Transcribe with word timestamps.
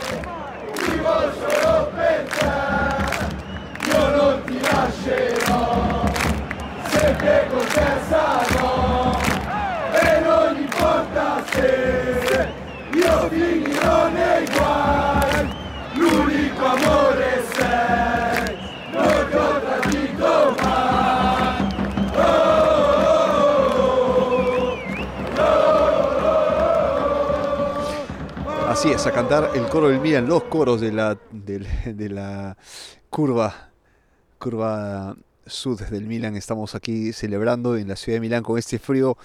Come 0.00 0.28
on. 0.28 0.39
Así 28.80 28.92
es, 28.92 29.06
a 29.06 29.12
cantar 29.12 29.50
el 29.54 29.68
coro 29.68 29.90
del 29.90 30.00
Milan, 30.00 30.26
los 30.26 30.44
coros 30.44 30.80
de 30.80 30.90
la, 30.90 31.18
de 31.32 32.08
la 32.08 32.56
curva, 33.10 33.68
curva 34.38 35.14
sud 35.44 35.82
del 35.82 36.06
Milan. 36.06 36.34
Estamos 36.34 36.74
aquí 36.74 37.12
celebrando 37.12 37.76
en 37.76 37.88
la 37.88 37.96
ciudad 37.96 38.16
de 38.16 38.20
Milán 38.20 38.42
con 38.42 38.58
este 38.58 38.78
frío 38.78 39.18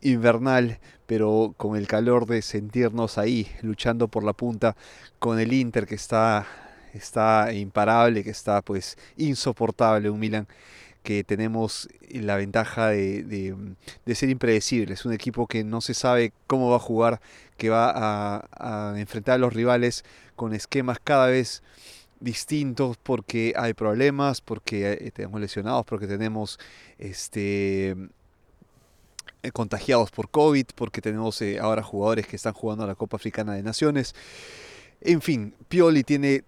invernal, 0.00 0.80
pero 1.06 1.54
con 1.56 1.76
el 1.76 1.86
calor 1.86 2.26
de 2.26 2.42
sentirnos 2.42 3.16
ahí, 3.16 3.46
luchando 3.62 4.08
por 4.08 4.24
la 4.24 4.32
punta, 4.32 4.74
con 5.20 5.38
el 5.38 5.52
Inter 5.52 5.86
que 5.86 5.94
está, 5.94 6.44
está 6.92 7.52
imparable, 7.52 8.24
que 8.24 8.30
está 8.30 8.60
pues 8.60 8.98
insoportable, 9.16 10.10
un 10.10 10.18
Milan 10.18 10.48
que 11.06 11.22
tenemos 11.22 11.88
la 12.10 12.34
ventaja 12.34 12.88
de, 12.88 13.22
de, 13.22 13.54
de 14.04 14.14
ser 14.16 14.28
impredecibles, 14.28 15.04
un 15.04 15.12
equipo 15.12 15.46
que 15.46 15.62
no 15.62 15.80
se 15.80 15.94
sabe 15.94 16.32
cómo 16.48 16.68
va 16.68 16.76
a 16.76 16.80
jugar, 16.80 17.20
que 17.56 17.70
va 17.70 18.42
a, 18.50 18.98
enfrentar 18.98 19.36
a 19.36 19.38
los 19.38 19.52
rivales 19.52 20.04
con 20.34 20.52
esquemas 20.52 20.98
cada 20.98 21.28
vez 21.28 21.62
distintos 22.18 22.96
porque 23.00 23.52
hay 23.56 23.72
problemas, 23.72 24.40
porque 24.40 24.94
eh, 24.94 25.12
tenemos 25.12 25.40
lesionados, 25.40 25.86
porque 25.86 26.08
tenemos 26.08 26.58
este 26.98 27.92
eh, 29.44 29.52
contagiados 29.52 30.10
por 30.10 30.28
COVID, 30.28 30.66
porque 30.74 31.00
tenemos 31.00 31.40
eh, 31.40 31.60
ahora 31.60 31.84
jugadores 31.84 32.26
que 32.26 32.34
están 32.34 32.52
jugando 32.52 32.82
a 32.82 32.88
la 32.88 32.96
Copa 32.96 33.16
Africana 33.16 33.54
de 33.54 33.62
Naciones. 33.62 34.12
En 35.00 35.20
fin, 35.20 35.54
Pioli 35.68 36.02
tiene 36.02 36.42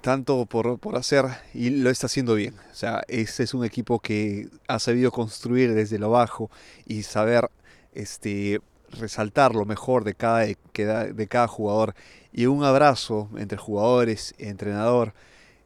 tanto 0.00 0.46
por, 0.46 0.78
por 0.78 0.96
hacer 0.96 1.26
y 1.54 1.70
lo 1.70 1.90
está 1.90 2.06
haciendo 2.06 2.34
bien. 2.34 2.54
O 2.72 2.74
sea, 2.74 3.02
este 3.08 3.42
es 3.42 3.54
un 3.54 3.64
equipo 3.64 4.00
que 4.00 4.48
ha 4.68 4.78
sabido 4.78 5.10
construir 5.10 5.74
desde 5.74 5.98
lo 5.98 6.10
bajo 6.10 6.50
y 6.86 7.02
saber 7.02 7.50
este, 7.94 8.60
resaltar 8.90 9.54
lo 9.54 9.64
mejor 9.64 10.04
de 10.04 10.14
cada, 10.14 10.46
cada, 10.72 11.06
de 11.06 11.26
cada 11.28 11.48
jugador. 11.48 11.94
Y 12.32 12.46
un 12.46 12.64
abrazo 12.64 13.28
entre 13.36 13.58
jugadores, 13.58 14.34
entrenador 14.38 15.12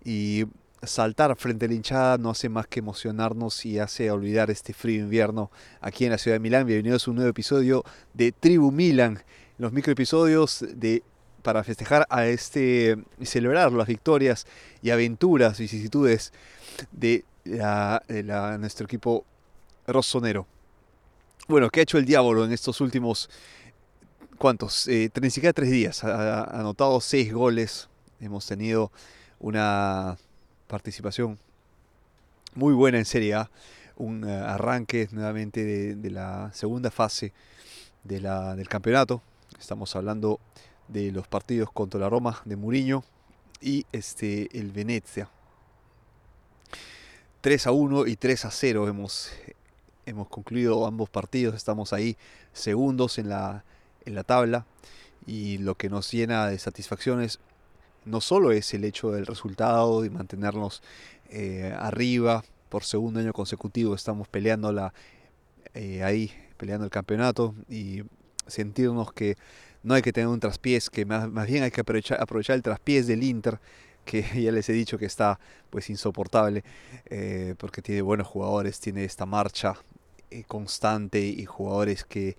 y 0.04 0.44
saltar 0.82 1.34
frente 1.36 1.64
a 1.64 1.68
la 1.68 1.74
hinchada 1.74 2.18
no 2.18 2.30
hace 2.30 2.48
más 2.48 2.66
que 2.66 2.80
emocionarnos 2.80 3.64
y 3.64 3.78
hace 3.78 4.10
olvidar 4.10 4.50
este 4.50 4.74
frío 4.74 5.00
invierno 5.00 5.50
aquí 5.80 6.04
en 6.04 6.10
la 6.10 6.18
ciudad 6.18 6.36
de 6.36 6.40
Milán. 6.40 6.66
Bienvenidos 6.66 7.06
a 7.06 7.10
un 7.10 7.16
nuevo 7.16 7.30
episodio 7.30 7.84
de 8.12 8.32
Tribu 8.32 8.70
Milan, 8.70 9.22
los 9.58 9.72
microepisodios 9.72 10.64
de 10.74 11.02
para 11.44 11.62
festejar 11.62 12.06
a 12.08 12.26
este 12.26 12.96
y 13.20 13.26
celebrar 13.26 13.70
las 13.70 13.86
victorias 13.86 14.46
y 14.82 14.88
aventuras, 14.90 15.58
vicisitudes 15.58 16.32
de, 16.90 17.22
nuestro 18.58 18.86
equipo 18.86 19.26
rossonero. 19.86 20.46
Bueno, 21.46 21.68
¿qué 21.68 21.80
ha 21.80 21.82
hecho 21.82 21.98
el 21.98 22.06
diablo 22.06 22.46
en 22.46 22.52
estos 22.52 22.80
últimos 22.80 23.28
cuántos? 24.38 24.88
Eh, 24.88 25.10
siquiera 25.28 25.52
tres 25.52 25.70
días. 25.70 26.02
Ha, 26.02 26.44
anotado 26.44 26.98
seis 27.02 27.30
goles. 27.30 27.90
Hemos 28.20 28.46
tenido 28.46 28.90
una 29.38 30.16
participación 30.66 31.38
muy 32.54 32.72
buena 32.72 32.96
en 32.96 33.04
Serie 33.04 33.34
A. 33.34 33.50
Un 33.96 34.24
uh, 34.24 34.44
arranque 34.46 35.08
nuevamente 35.12 35.62
de, 35.62 35.94
de, 35.94 36.10
la 36.10 36.50
segunda 36.54 36.90
fase 36.90 37.34
de 38.02 38.22
la, 38.22 38.56
del 38.56 38.68
campeonato. 38.68 39.20
Estamos 39.60 39.94
hablando 39.94 40.40
de 40.88 41.12
los 41.12 41.26
partidos 41.28 41.70
contra 41.72 42.00
la 42.00 42.08
Roma 42.08 42.40
de 42.44 42.56
Mourinho 42.56 43.04
y 43.60 43.86
este, 43.92 44.48
el 44.58 44.70
Venezia. 44.70 45.28
3 47.40 47.66
a 47.66 47.72
1 47.72 48.06
y 48.06 48.16
3 48.16 48.44
a 48.46 48.50
0 48.50 48.88
hemos, 48.88 49.30
hemos 50.06 50.28
concluido 50.28 50.86
ambos 50.86 51.10
partidos, 51.10 51.54
estamos 51.54 51.92
ahí 51.92 52.16
segundos 52.52 53.18
en 53.18 53.28
la, 53.28 53.64
en 54.04 54.14
la 54.14 54.24
tabla 54.24 54.66
y 55.26 55.58
lo 55.58 55.74
que 55.74 55.88
nos 55.88 56.10
llena 56.10 56.48
de 56.48 56.58
satisfacciones 56.58 57.40
no 58.04 58.20
solo 58.20 58.52
es 58.52 58.74
el 58.74 58.84
hecho 58.84 59.10
del 59.10 59.26
resultado, 59.26 60.02
de 60.02 60.10
mantenernos 60.10 60.82
eh, 61.30 61.74
arriba 61.78 62.44
por 62.68 62.84
segundo 62.84 63.20
año 63.20 63.32
consecutivo, 63.32 63.94
estamos 63.94 64.28
peleando 64.28 64.72
la, 64.72 64.92
eh, 65.74 66.02
ahí, 66.02 66.32
peleando 66.56 66.84
el 66.84 66.90
campeonato 66.90 67.54
y 67.68 68.02
sentirnos 68.46 69.12
que 69.12 69.36
no 69.82 69.94
hay 69.94 70.02
que 70.02 70.12
tener 70.12 70.28
un 70.28 70.40
traspiés, 70.40 70.90
que 70.90 71.04
más, 71.04 71.30
más 71.30 71.46
bien 71.46 71.62
hay 71.62 71.70
que 71.70 71.82
aprovechar, 71.82 72.20
aprovechar, 72.20 72.56
el 72.56 72.62
traspiés 72.62 73.06
del 73.06 73.22
Inter, 73.22 73.60
que 74.04 74.22
ya 74.42 74.50
les 74.50 74.68
he 74.68 74.72
dicho 74.72 74.98
que 74.98 75.06
está 75.06 75.38
pues 75.70 75.90
insoportable, 75.90 76.64
eh, 77.06 77.54
porque 77.58 77.82
tiene 77.82 78.02
buenos 78.02 78.26
jugadores, 78.26 78.80
tiene 78.80 79.04
esta 79.04 79.26
marcha 79.26 79.74
eh, 80.30 80.44
constante 80.48 81.20
y 81.20 81.44
jugadores 81.44 82.04
que, 82.04 82.36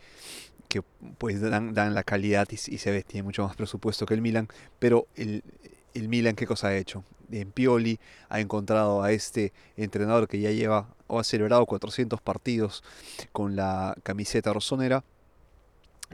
que 0.68 0.82
pues 1.18 1.40
dan, 1.40 1.74
dan, 1.74 1.94
la 1.94 2.04
calidad 2.04 2.48
y, 2.52 2.58
se 2.58 2.92
ve, 2.92 3.04
tiene 3.04 3.24
mucho 3.24 3.44
más 3.44 3.56
presupuesto 3.56 4.06
que 4.06 4.16
el 4.16 4.22
Milan, 4.22 4.48
pero 4.80 5.08
el, 5.16 5.44
el 5.94 6.10
Milan 6.10 6.36
qué 6.36 6.48
cosa 6.48 6.70
ha 6.70 6.76
hecho? 6.76 7.04
En 7.32 7.52
Pioli 7.52 8.00
ha 8.30 8.40
encontrado 8.40 9.02
a 9.02 9.12
este 9.12 9.54
entrenador 9.78 10.28
que 10.28 10.40
ya 10.40 10.52
lleva 10.52 10.90
o 11.08 11.20
ha 11.20 11.24
celebrado 11.24 11.66
400 11.66 12.22
partidos 12.22 12.84
con 13.32 13.56
la 13.56 13.96
camiseta 14.04 14.54
rosonera, 14.54 15.04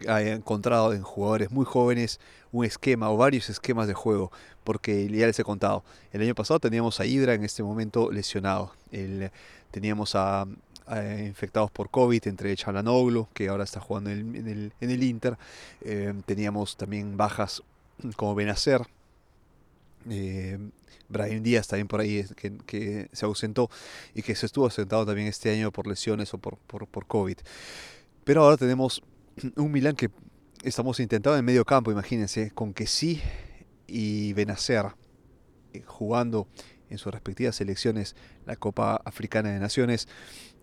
ha 0.08 0.22
encontrado 0.22 0.94
en 0.94 1.02
jugadores 1.02 1.52
muy 1.52 1.66
jóvenes 1.66 2.20
un 2.52 2.66
esquema 2.66 3.10
o 3.10 3.18
varios 3.18 3.50
esquemas 3.50 3.88
de 3.88 3.94
juego, 3.94 4.32
porque 4.64 5.08
ya 5.10 5.26
les 5.26 5.40
he 5.40 5.44
contado, 5.44 5.84
el 6.12 6.22
año 6.22 6.36
pasado 6.36 6.60
teníamos 6.60 7.00
a 7.00 7.06
Ibra 7.06 7.34
en 7.34 7.44
este 7.44 7.64
momento 7.64 8.12
lesionado, 8.12 8.74
el, 8.92 9.32
teníamos 9.72 10.16
a, 10.16 10.46
a, 10.88 11.04
infectados 11.20 11.72
por 11.72 11.90
COVID 11.90 12.28
entre 12.28 12.56
Chalanoglu, 12.56 13.28
que 13.34 13.48
ahora 13.48 13.64
está 13.64 13.80
jugando 13.80 14.10
en 14.10 14.20
el, 14.20 14.36
en 14.36 14.48
el, 14.48 14.74
en 14.82 14.90
el 14.90 15.04
Inter, 15.04 15.38
eh, 15.82 16.14
teníamos 16.26 16.76
también 16.78 17.18
bajas 17.18 17.64
como 18.16 18.36
Benacer, 18.36 18.82
eh, 20.10 20.58
Brian 21.10 21.44
Díaz 21.44 21.68
también 21.68 21.88
por 21.88 22.00
ahí 22.00 22.26
que, 22.36 22.58
que, 22.66 23.10
se 23.12 23.26
ausentó 23.26 23.70
y 24.16 24.22
que 24.22 24.36
se 24.36 24.46
estuvo 24.46 24.66
ausentado 24.66 25.06
también 25.06 25.28
este 25.28 25.52
año 25.52 25.72
por 25.72 25.86
lesiones 25.88 26.34
o 26.34 26.38
por, 26.38 26.58
por, 26.58 26.88
por 26.88 27.06
COVID. 27.06 27.38
Pero 28.24 28.44
ahora 28.44 28.58
tenemos 28.58 29.04
un 29.56 29.72
Milan 29.72 29.96
que 29.96 30.10
estamos 30.64 31.00
intentando 31.00 31.38
en 31.38 31.46
medio 31.46 31.66
campo, 31.66 31.92
imagínense, 31.92 32.52
con 32.52 32.74
que 32.74 32.88
sí 32.88 33.22
y 33.88 34.34
Benacer 34.34 34.88
eh, 35.74 35.82
jugando 35.86 36.48
en 36.90 36.98
sus 36.98 37.12
respectivas 37.12 37.56
selecciones 37.56 38.16
la 38.46 38.56
Copa 38.56 39.02
Africana 39.06 39.50
de 39.50 39.60
Naciones. 39.60 40.08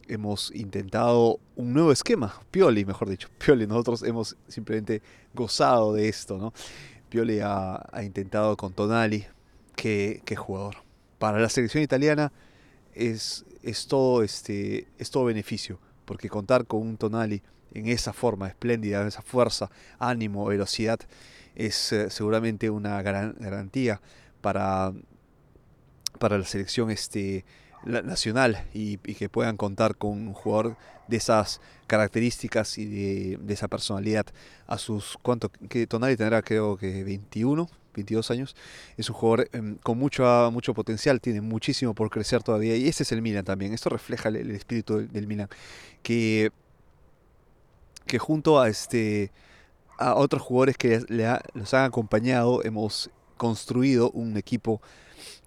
Hemos 0.07 0.51
intentado 0.55 1.41
un 1.57 1.73
nuevo 1.73 1.93
esquema, 1.93 2.41
Pioli, 2.51 2.84
mejor 2.84 3.09
dicho. 3.09 3.28
Pioli, 3.45 3.67
nosotros 3.67 4.03
hemos 4.03 4.37
simplemente 4.47 5.03
gozado 5.34 5.93
de 5.95 6.09
esto, 6.09 6.39
¿no? 6.39 6.53
Pioli 7.09 7.41
ha, 7.43 7.83
intentado 8.03 8.57
con 8.57 8.73
Tonali, 8.73 9.27
qué, 9.77 10.23
qué, 10.25 10.37
jugador. 10.37 10.77
Para 11.19 11.41
la 11.41 11.49
selección 11.49 11.83
italiana 11.83 12.33
es, 12.93 13.47
es, 13.62 13.87
todo, 13.87 14.23
este, 14.23 14.89
es 14.99 15.11
todo 15.11 15.25
beneficio, 15.25 15.81
porque 16.09 16.31
contar 16.31 16.65
con 16.65 16.81
un 16.81 16.97
Tonali 16.97 17.43
en 17.75 17.87
esa 17.87 18.15
forma 18.15 18.49
espléndida, 18.49 19.03
en 19.03 19.09
esa 19.09 19.21
fuerza, 19.21 19.71
ánimo, 19.99 20.47
velocidad, 20.47 20.99
es 21.55 21.93
eh, 21.93 22.09
seguramente 22.09 22.71
una 22.71 23.03
garantía 23.03 24.01
para, 24.41 24.95
para 26.19 26.39
la 26.39 26.47
selección 26.47 26.91
este, 26.91 27.45
nacional 27.84 28.65
y, 28.72 28.99
y, 29.05 29.16
que 29.16 29.28
puedan 29.28 29.59
contar 29.59 29.97
con 29.97 30.13
un 30.13 30.33
jugador 30.33 30.78
de 31.09 31.19
esas 31.19 31.60
características 31.87 32.78
y 32.78 32.87
de, 32.87 33.37
de 33.37 33.54
esa 33.54 33.69
personalidad. 33.69 34.25
A 34.66 34.78
sus, 34.78 35.19
¿cuánto? 35.21 35.51
que 35.51 35.87
Tonali 35.87 36.16
tendrá 36.16 36.41
creo 36.41 36.78
que 36.78 37.04
21, 37.04 37.69
22 37.98 38.30
años, 38.30 38.56
es 38.97 39.09
un 39.09 39.15
jugador 39.15 39.48
eh, 39.53 39.77
con 39.83 39.98
mucho, 39.98 40.50
mucho 40.53 40.74
potencial, 40.74 41.21
tiene 41.21 41.41
muchísimo 41.41 41.95
por 41.95 42.10
crecer 42.10 42.42
todavía 42.42 42.77
y 42.77 42.89
ese 42.89 43.03
es 43.03 43.12
el 43.12 43.22
Milan 43.22 43.45
también, 43.45 43.72
esto 43.72 43.91
refleja 43.91 44.28
el, 44.28 44.50
espíritu 44.50 44.98
del, 44.98 45.12
del 45.12 45.27
Milan, 45.27 45.48
que 46.03 46.50
que 48.09 48.18
junto 48.18 48.59
a 48.59 48.68
este 48.68 49.30
a 49.98 50.15
otros 50.15 50.42
jugadores 50.42 50.77
que 50.77 51.00
le 51.09 51.28
los 51.54 51.74
han 51.74 51.84
acompañado 51.84 52.65
hemos 52.65 53.10
construido 53.36 54.10
un 54.10 54.36
equipo 54.36 54.80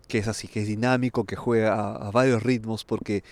que 0.08 0.20
es 0.20 0.28
así, 0.28 0.48
que 0.48 0.62
es 0.62 0.68
dinámico, 0.68 1.26
que 1.26 1.36
juega 1.36 1.74
a, 1.74 2.08
a 2.08 2.12
varios 2.12 2.44
ritmos, 2.44 2.84
porque 2.84 3.24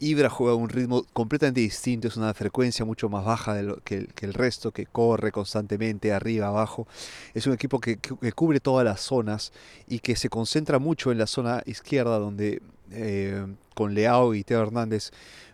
Ibra 0.00 0.30
juega 0.30 0.54
a 0.54 0.56
un 0.56 0.70
ritmo 0.70 1.04
completamente 1.12 1.60
distinto, 1.60 2.08
es 2.08 2.16
una 2.16 2.32
frecuencia 2.32 2.86
mucho 2.86 3.10
más 3.10 3.24
baja 3.24 3.60
que, 3.84 4.08
el 4.20 4.34
resto, 4.34 4.72
que 4.72 4.86
corre 4.86 5.30
constantemente 5.30 6.12
arriba, 6.12 6.46
abajo. 6.46 6.88
Es 7.34 7.46
un 7.46 7.52
equipo 7.52 7.80
que, 7.80 7.98
cubre 8.34 8.60
todas 8.60 8.84
las 8.84 9.00
zonas 9.00 9.52
y 9.86 9.98
que 9.98 10.16
se 10.16 10.30
concentra 10.30 10.78
mucho 10.78 11.12
en 11.12 11.18
la 11.18 11.26
zona 11.26 11.62
izquierda, 11.66 12.18
donde 12.18 12.62
eh, 12.90 13.46
con 13.74 13.94
Leao 13.94 14.34
y 14.34 14.42
Teo 14.42 14.62
Hernández 14.62 15.10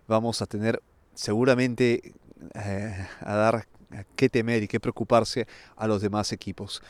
vamos 0.07 0.41
a 0.41 0.47
tener 0.47 0.81
seguramente 1.15 2.15
eh, 2.55 3.07
a 3.21 3.35
dar 3.35 3.67
qué 4.15 4.29
temer 4.29 4.63
y 4.63 4.69
qué 4.69 4.79
preocuparse 4.79 5.49
a 5.75 5.89
los 5.89 6.03
demás 6.03 6.31
equipos. 6.31 6.83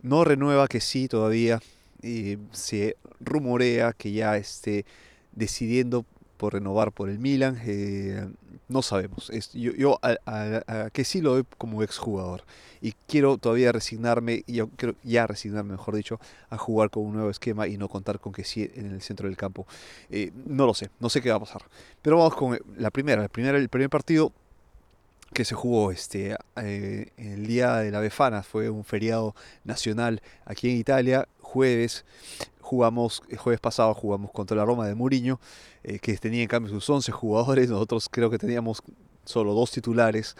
No 0.00 0.24
renueva 0.24 0.66
que 0.66 0.80
sí 0.80 1.08
todavía, 1.08 1.60
y 2.02 2.38
se 2.52 2.96
rumorea 3.20 3.92
que 3.92 4.12
ya 4.12 4.36
esté 4.36 4.84
decidiendo 5.32 6.04
por 6.42 6.54
renovar 6.54 6.90
por 6.90 7.08
el 7.08 7.20
Milan. 7.20 7.56
Eh, 7.64 8.28
no 8.66 8.82
sabemos. 8.82 9.30
yo, 9.54 10.00
a, 10.02 10.90
que 10.92 11.04
sí 11.04 11.20
lo 11.20 11.34
veo 11.34 11.46
como 11.56 11.84
exjugador. 11.84 12.42
Y 12.80 12.94
quiero 13.06 13.38
todavía 13.38 13.70
resignarme, 13.70 14.42
y 14.48 14.60
quiero 14.76 14.96
ya 15.04 15.28
resignarme, 15.28 15.70
mejor 15.70 15.94
dicho, 15.94 16.18
a 16.50 16.58
jugar 16.58 16.90
con 16.90 17.04
un 17.04 17.12
nuevo 17.12 17.30
esquema 17.30 17.68
y 17.68 17.76
no 17.76 17.88
contar 17.88 18.18
con 18.18 18.32
que 18.32 18.42
sí 18.42 18.68
en 18.74 18.90
el 18.90 19.02
centro 19.02 19.28
del 19.28 19.36
campo. 19.36 19.68
Eh, 20.10 20.32
no 20.34 20.66
lo 20.66 20.74
sé, 20.74 20.90
no 20.98 21.08
sé 21.08 21.22
qué 21.22 21.30
va 21.30 21.36
a 21.36 21.40
pasar. 21.40 21.62
Pero 22.02 22.18
vamos 22.18 22.34
con 22.34 22.58
la 22.76 22.90
primera. 22.90 23.22
El 23.22 23.28
primer, 23.28 23.54
el 23.54 23.68
primer 23.68 23.88
partido 23.88 24.32
que 25.32 25.44
se 25.44 25.54
jugó 25.54 25.92
este, 25.92 26.36
eh, 26.56 27.12
el 27.18 27.46
día 27.46 27.76
de 27.76 27.92
la 27.92 28.00
Befana, 28.00 28.42
fue 28.42 28.68
un 28.68 28.84
feriado 28.84 29.36
nacional 29.62 30.20
aquí 30.44 30.68
en 30.68 30.76
Italia, 30.76 31.28
jueves, 31.40 32.04
jugamos, 32.72 33.22
el 33.28 33.36
jueves 33.36 33.60
pasado 33.60 33.92
jugamos 33.94 34.30
contra 34.30 34.56
la 34.56 34.64
Roma 34.64 34.86
de 34.86 34.94
Mourinho, 34.94 35.38
eh, 35.84 35.98
que 35.98 36.16
tenía 36.16 36.42
en 36.42 36.48
cambio 36.48 36.72
sus 36.72 36.88
11 36.88 37.12
jugadores, 37.12 37.68
nosotros 37.68 38.08
creo 38.10 38.30
que 38.30 38.38
teníamos 38.38 38.82
solo 39.24 39.52
dos 39.52 39.70
titulares, 39.70 40.36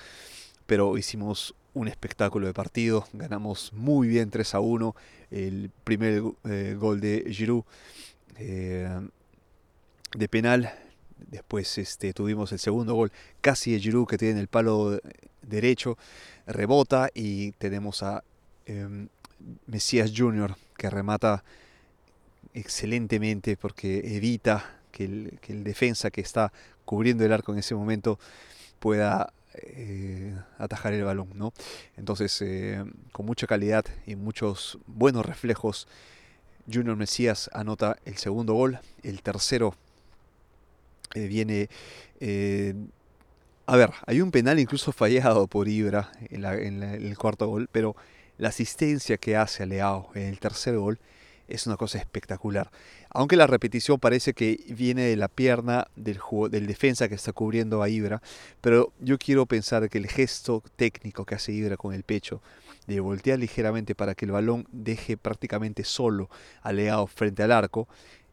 pero 0.67 0.96
hicimos 0.96 1.55
un 1.75 1.88
espectáculo 1.88 2.46
de 2.46 2.55
partido, 2.55 3.05
ganamos 3.12 3.73
muy 3.75 4.08
bien 4.08 4.31
3 4.31 4.55
a 4.55 4.61
1, 4.61 4.96
el 5.31 5.70
primer 5.84 6.23
eh, 6.44 6.76
gol 6.79 7.00
de 7.00 7.26
Giroud 7.31 7.64
de 8.38 10.29
penal 10.29 10.73
Después 11.31 11.79
este, 11.79 12.12
tuvimos 12.12 12.52
el 12.52 12.58
segundo 12.58 12.94
gol, 12.94 13.12
casi 13.40 13.73
de 13.73 13.81
Giroud 13.81 14.06
que 14.06 14.19
tiene 14.19 14.40
el 14.40 14.49
palo 14.49 15.00
derecho, 15.43 15.96
rebota 16.46 17.11
y 17.14 17.52
tenemos 17.52 18.02
a 18.02 18.25
em, 18.67 19.08
Mesías 19.67 20.12
Junior 20.14 20.56
que 20.76 20.90
remata 20.90 21.44
excelentemente 22.54 23.56
porque 23.56 24.16
evita 24.16 24.78
que 24.90 25.04
el, 25.04 25.64
defensa 25.64 26.10
que 26.10 26.20
está 26.20 26.52
cubriendo 26.84 27.25
el 27.25 27.32
arco 27.32 27.52
en 27.52 27.58
ese 27.58 27.75
momento 27.75 28.19
pueda 28.78 29.32
eh, 29.54 30.37
atajar 30.58 30.93
el 30.93 31.04
balón. 31.04 31.31
¿no? 31.34 31.52
Entonces, 31.96 32.40
eh, 32.43 32.84
con 33.12 33.26
mucha 33.26 33.46
calidad 33.46 33.84
y 34.06 34.16
muchos 34.16 34.78
buenos 34.87 35.25
reflejos, 35.25 35.88
Junior 36.72 36.96
Mesías 36.96 37.50
anota 37.52 37.96
el 38.04 38.16
segundo 38.19 38.55
gol, 38.55 38.78
el 39.02 39.22
tercero 39.22 39.75
eh, 41.14 41.26
viene... 41.26 41.69
A 43.64 43.76
ver, 43.76 43.90
hay 44.06 44.20
un 44.20 44.32
penal 44.32 44.58
incluso 44.58 44.93
fallado 44.93 45.46
por 45.46 45.69
Ibra 45.69 46.10
en, 46.31 46.82
el 46.82 47.16
cuarto 47.16 47.46
gol, 47.46 47.69
pero 47.70 47.94
la 48.37 48.48
asistencia 48.48 49.19
que 49.19 49.37
hace 49.37 49.62
a 49.62 49.66
Leao 49.66 50.10
en 50.14 50.25
el 50.25 50.40
tercer 50.40 50.76
gol 50.76 50.98
es 51.52 51.66
una 51.66 51.76
cosa 51.76 51.99
espectacular. 51.99 52.70
Aunque 53.10 53.37
la 53.37 53.46
repetición 53.46 53.99
parece 54.00 54.32
que 54.32 54.58
viene 54.69 55.02
de 55.02 55.16
la 55.16 55.28
pierna 55.28 55.87
del, 55.96 56.19
del 56.50 56.66
defensa 56.66 57.08
que 57.08 57.14
está 57.14 57.32
cubriendo 57.32 57.82
a 57.82 57.88
Ibra, 57.88 58.22
pero 58.60 58.93
yo 59.00 59.19
quiero 59.19 59.44
pensar 59.46 59.88
que 59.90 59.99
el 59.99 60.06
gesto 60.08 60.62
técnico 60.76 61.26
que 61.26 61.34
hace 61.34 61.52
Ibra 61.52 61.76
con 61.76 61.93
el 61.93 62.04
pecho, 62.04 62.40
de 62.87 63.00
voltear 63.00 63.38
ligeramente 63.38 63.94
para 63.94 64.14
que 64.14 64.25
el 64.25 64.32
balón 64.32 64.66
deje 64.72 65.16
prácticamente 65.16 65.84
solo 65.84 66.28
a 66.62 66.72
Leao 66.72 67.06
frente 67.06 67.43
al 67.43 67.52
arco, 67.52 67.87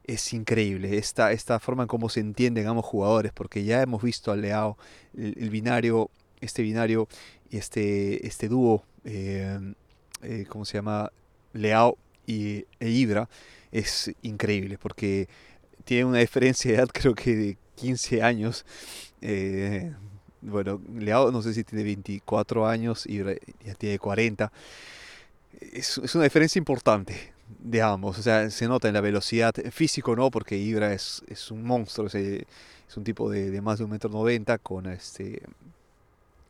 es 0.06 0.34
increíble 0.34 0.98
esta, 0.98 1.32
esta 1.34 1.60
forma 1.60 1.84
en 1.84 1.88
cómo 1.88 2.10
se 2.10 2.20
entienden 2.20 2.68
ambos 2.68 2.86
jugadores, 2.86 3.32
porque 3.32 3.64
ya 3.64 3.82
hemos 3.82 4.02
visto 4.02 4.32
al 4.32 4.42
Leao, 4.42 4.78
el, 5.16 5.50
binario, 5.50 6.10
este 6.42 6.64
binario 6.64 7.08
y 7.52 7.58
este, 7.58 8.26
este 8.26 8.48
dúo, 8.48 8.84
eh, 9.04 9.74
eh, 10.24 10.46
¿cómo 10.50 10.66
se 10.66 10.78
llama? 10.78 11.12
Leao 11.54 11.98
y, 12.30 12.66
e 12.80 12.90
Ibra, 12.90 13.28
es 13.72 14.12
increíble, 14.22 14.78
porque 14.78 15.28
tiene 15.84 16.06
una 16.06 16.20
diferencia 16.20 16.72
de 16.72 16.78
edad 16.78 16.90
creo 16.94 17.16
que 17.16 17.36
de 17.36 17.58
15 17.76 18.22
años. 18.22 18.66
Eh, 19.22 19.92
bueno, 20.42 20.80
Leao 20.96 21.32
no 21.32 21.42
sé 21.42 21.54
si 21.54 21.64
tiene 21.64 21.84
24 21.84 22.68
años, 22.68 23.06
Ibra 23.08 23.34
ya 23.66 23.74
tiene 23.74 23.98
40. 23.98 24.52
Es, 25.74 25.98
una 25.98 26.24
diferencia 26.24 26.60
importante 26.60 27.34
de 27.60 27.82
ambos. 27.82 28.20
O 28.20 28.22
sea, 28.22 28.50
se 28.52 28.68
nota 28.68 28.88
en 28.88 28.94
la 28.94 29.02
velocidad. 29.02 29.54
Físico 29.72 30.16
no, 30.16 30.30
porque 30.30 30.56
Ibra 30.56 30.94
es, 30.94 31.24
es 31.28 31.50
un 31.52 31.64
monstruo. 31.64 32.08
Es, 32.08 32.46
un 32.96 33.04
tipo 33.04 33.30
de, 33.30 33.62
más 33.62 33.80
de 33.80 33.86
un 33.86 33.92
metro 33.92 34.10
noventa 34.10 34.58
con 34.58 34.88
este 34.88 35.44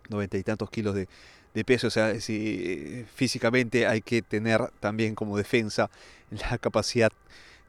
noventa 0.10 0.38
y 0.38 0.44
tantos 0.44 0.70
kilos 0.70 0.96
de, 0.96 1.08
peso. 1.66 1.88
O 1.88 1.90
sea, 1.90 2.20
si, 2.20 3.06
físicamente 3.14 3.88
hay 3.88 4.02
que 4.02 4.22
tener 4.22 4.70
también 4.80 5.16
como 5.16 5.38
defensa 5.38 5.90
la 6.32 6.58
capacidad 6.60 7.12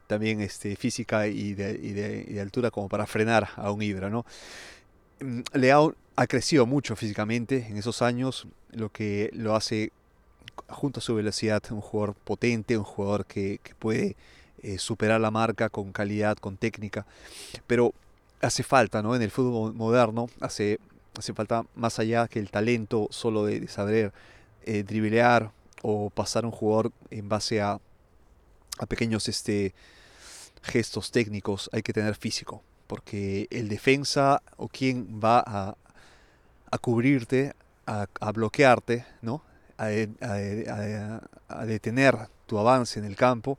también 0.07 0.41
este, 0.41 0.75
física 0.75 1.27
y 1.27 1.53
de, 1.53 1.79
y 1.81 1.91
de, 1.93 2.41
altura 2.41 2.69
como 2.69 2.89
para 2.89 3.07
frenar 3.07 3.47
a 3.55 3.71
un 3.71 3.81
Ibra, 3.81 4.09
¿no? 4.09 4.25
Mm, 5.21 5.41
Leao 5.53 5.95
ha 6.17 6.27
crecido 6.27 6.65
mucho 6.65 6.97
físicamente 6.97 7.65
en 7.69 7.77
esos 7.77 8.01
años, 8.01 8.45
lo 8.71 8.89
que 8.89 9.29
lo 9.33 9.55
hace 9.55 9.91
junto 10.67 10.99
a 10.99 11.01
su 11.01 11.15
velocidad, 11.15 11.63
un 11.71 11.81
jugador 11.81 12.15
potente, 12.15 12.77
un 12.77 12.83
jugador 12.83 13.25
que, 13.25 13.59
puede 13.79 14.15
eh, 14.61 14.77
superar 14.77 15.21
la 15.21 15.31
marca 15.31 15.69
con 15.69 15.91
calidad, 15.91 16.37
con 16.37 16.57
técnica. 16.57 17.05
Pero 17.67 17.93
hace 18.41 18.63
falta, 18.63 19.01
¿no? 19.01 19.15
En 19.15 19.21
el 19.21 19.31
fútbol 19.31 19.73
moderno 19.73 20.27
hace, 20.39 20.79
hace 21.17 21.33
falta 21.33 21.65
más 21.75 21.99
allá 21.99 22.27
que 22.27 22.39
el 22.39 22.49
talento 22.49 23.07
solo 23.11 23.45
de, 23.45 23.67
saber 23.67 24.13
eh, 24.65 24.83
driblear 24.83 25.51
o 25.81 26.09
pasar 26.09 26.45
un 26.45 26.51
jugador 26.51 26.91
en 27.09 27.27
base 27.29 27.61
a, 27.61 27.79
a 28.77 28.85
pequeños 28.87 29.27
este, 29.27 29.73
gestos 30.61 31.11
técnicos, 31.11 31.69
hay 31.73 31.81
que 31.81 31.93
tener 31.93 32.15
físico. 32.15 32.63
Porque 32.87 33.47
el 33.51 33.69
defensa 33.69 34.41
o 34.57 34.67
quien 34.67 35.19
va 35.23 35.43
a, 35.45 35.75
a 36.69 36.77
cubrirte, 36.77 37.53
a, 37.87 38.07
a 38.19 38.31
bloquearte, 38.31 39.05
¿no? 39.21 39.41
a, 39.81 41.65
detener 41.65 42.15
tu 42.45 42.57
avance 42.57 42.99
en 42.99 43.05
el 43.05 43.15
campo, 43.15 43.57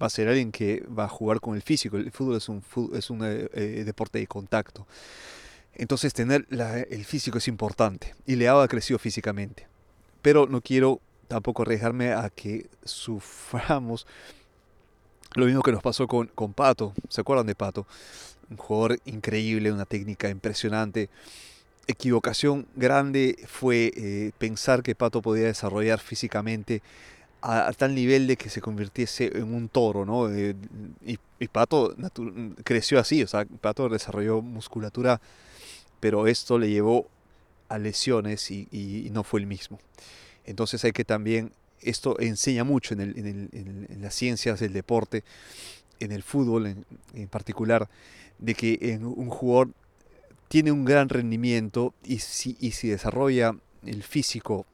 va 0.00 0.06
a 0.06 0.10
ser 0.10 0.28
alguien 0.28 0.52
que 0.52 0.84
va 0.86 1.04
a 1.04 1.08
jugar 1.08 1.40
con 1.40 1.54
el 1.54 1.62
físico. 1.62 1.96
El 1.96 2.10
fútbol 2.10 2.36
es 2.36 2.48
un, 2.48 2.62
es 2.94 3.10
un 3.10 3.24
eh, 3.24 3.48
eh, 3.52 3.82
deporte 3.84 4.18
de 4.18 4.26
contacto. 4.26 4.86
Entonces 5.74 6.12
tener 6.12 6.46
el 6.50 7.04
físico 7.04 7.38
es 7.38 7.48
importante. 7.48 8.14
Y 8.26 8.36
Leao 8.36 8.60
ha 8.60 8.68
crecido 8.68 8.98
físicamente. 8.98 9.66
Pero 10.20 10.46
no 10.46 10.60
quiero 10.60 11.00
tampoco 11.28 11.62
arriesgarme 11.62 12.12
a 12.12 12.30
que 12.30 12.68
suframos 12.84 14.06
lo 15.34 15.46
mismo 15.46 15.62
que 15.62 15.72
nos 15.72 15.82
pasó 15.82 16.06
con, 16.06 16.28
con 16.28 16.52
Pato. 16.52 16.92
¿Se 17.08 17.20
acuerdan 17.20 17.46
de 17.46 17.54
Pato? 17.54 17.86
Un 18.50 18.56
jugador 18.56 18.98
increíble, 19.06 19.72
una 19.72 19.86
técnica 19.86 20.28
impresionante 20.28 21.08
equivocación 21.86 22.66
grande 22.76 23.36
fue 23.46 23.92
eh, 23.96 24.32
pensar 24.38 24.82
que 24.82 24.94
Pato 24.94 25.22
podía 25.22 25.46
desarrollar 25.46 25.98
físicamente 25.98 26.82
a, 27.40 27.72
tal 27.72 27.94
nivel 27.94 28.28
de 28.28 28.36
que 28.36 28.48
se 28.50 28.60
convirtiese 28.60 29.36
en 29.36 29.52
un 29.52 29.68
toro, 29.68 30.04
¿no? 30.04 30.30
Eh, 30.30 30.54
y, 31.04 31.18
Pato 31.48 31.96
creció 32.62 33.00
así, 33.00 33.24
o 33.24 33.26
sea, 33.26 33.44
Pato 33.44 33.88
desarrolló 33.88 34.42
musculatura, 34.42 35.20
pero 36.02 36.26
esto 36.26 36.58
le 36.58 36.68
llevó 36.68 37.06
a 37.68 37.78
lesiones 37.78 38.50
y, 38.50 39.08
no 39.12 39.22
fue 39.22 39.38
el 39.38 39.46
mismo. 39.46 39.78
Entonces 40.44 40.84
hay 40.84 40.90
que 40.90 41.04
también, 41.04 41.52
esto 41.80 42.18
enseña 42.18 42.64
mucho 42.64 42.94
en, 42.94 43.48
las 44.00 44.12
ciencias 44.12 44.58
del 44.58 44.72
deporte, 44.72 45.22
en 46.00 46.10
el 46.10 46.24
fútbol 46.24 46.66
en, 46.66 46.84
en 47.14 47.28
particular, 47.28 47.88
de 48.40 48.54
que 48.56 48.78
en 48.80 49.04
un 49.04 49.30
jugador 49.30 49.68
tiene 50.48 50.72
un 50.72 50.84
gran 50.84 51.08
rendimiento 51.08 51.94
y 52.02 52.18
si, 52.18 52.56
desarrolla 52.82 53.54
el 53.86 54.02
físico 54.02 54.66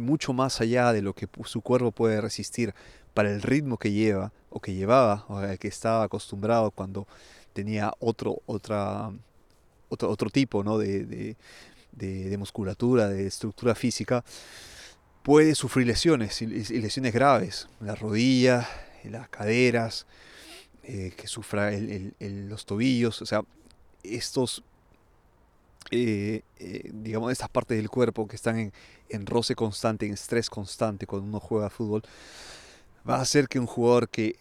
mucho 0.00 0.32
más 0.32 0.60
allá 0.60 0.92
de 0.92 1.00
lo 1.00 1.14
que 1.14 1.28
su 1.44 1.60
cuerpo 1.60 1.92
puede 1.92 2.20
resistir 2.20 2.74
para 3.14 3.30
el 3.30 3.40
ritmo 3.40 3.78
que 3.78 3.92
lleva 3.92 4.32
o 4.50 4.58
que 4.58 4.74
llevaba 4.74 5.24
o 5.28 5.36
al 5.36 5.60
que 5.60 5.68
estaba 5.68 6.02
acostumbrado 6.02 6.72
cuando 6.72 7.06
tenía 7.52 7.92
otro, 8.00 8.42
otra, 8.46 9.12
otro, 9.88 10.10
otro 10.10 10.30
tipo 10.30 10.62
¿no? 10.64 10.78
de, 10.78 11.36
de, 11.92 12.38
musculatura, 12.38 13.08
de 13.08 13.26
estructura 13.26 13.74
física, 13.74 14.24
puede 15.22 15.54
sufrir 15.54 15.86
lesiones 15.86 16.40
y, 16.42 16.46
lesiones 16.46 17.12
graves, 17.12 17.68
la 17.80 17.94
rodilla, 17.94 18.68
las 19.04 19.28
caderas, 19.28 20.06
eh, 20.84 21.12
que 21.16 21.26
sufra 21.26 21.70
los 22.20 22.64
tobillos, 22.64 23.20
o 23.22 23.26
sea, 23.26 23.42
estos, 24.02 24.62
eh, 25.90 26.42
eh, 26.58 26.90
digamos, 26.92 27.32
estas 27.32 27.48
partes 27.48 27.76
del 27.76 27.90
cuerpo 27.90 28.26
que 28.26 28.36
están 28.36 28.58
en, 28.58 28.72
en 29.08 29.26
roce 29.26 29.54
constante, 29.54 30.06
en 30.06 30.14
estrés 30.14 30.48
constante 30.48 31.06
cuando 31.06 31.28
uno 31.28 31.40
juega 31.40 31.70
fútbol, 31.70 32.02
va 33.08 33.16
a 33.16 33.22
hacer 33.22 33.48
que 33.48 33.58
un 33.58 33.66
jugador 33.66 34.08
que, 34.08 34.36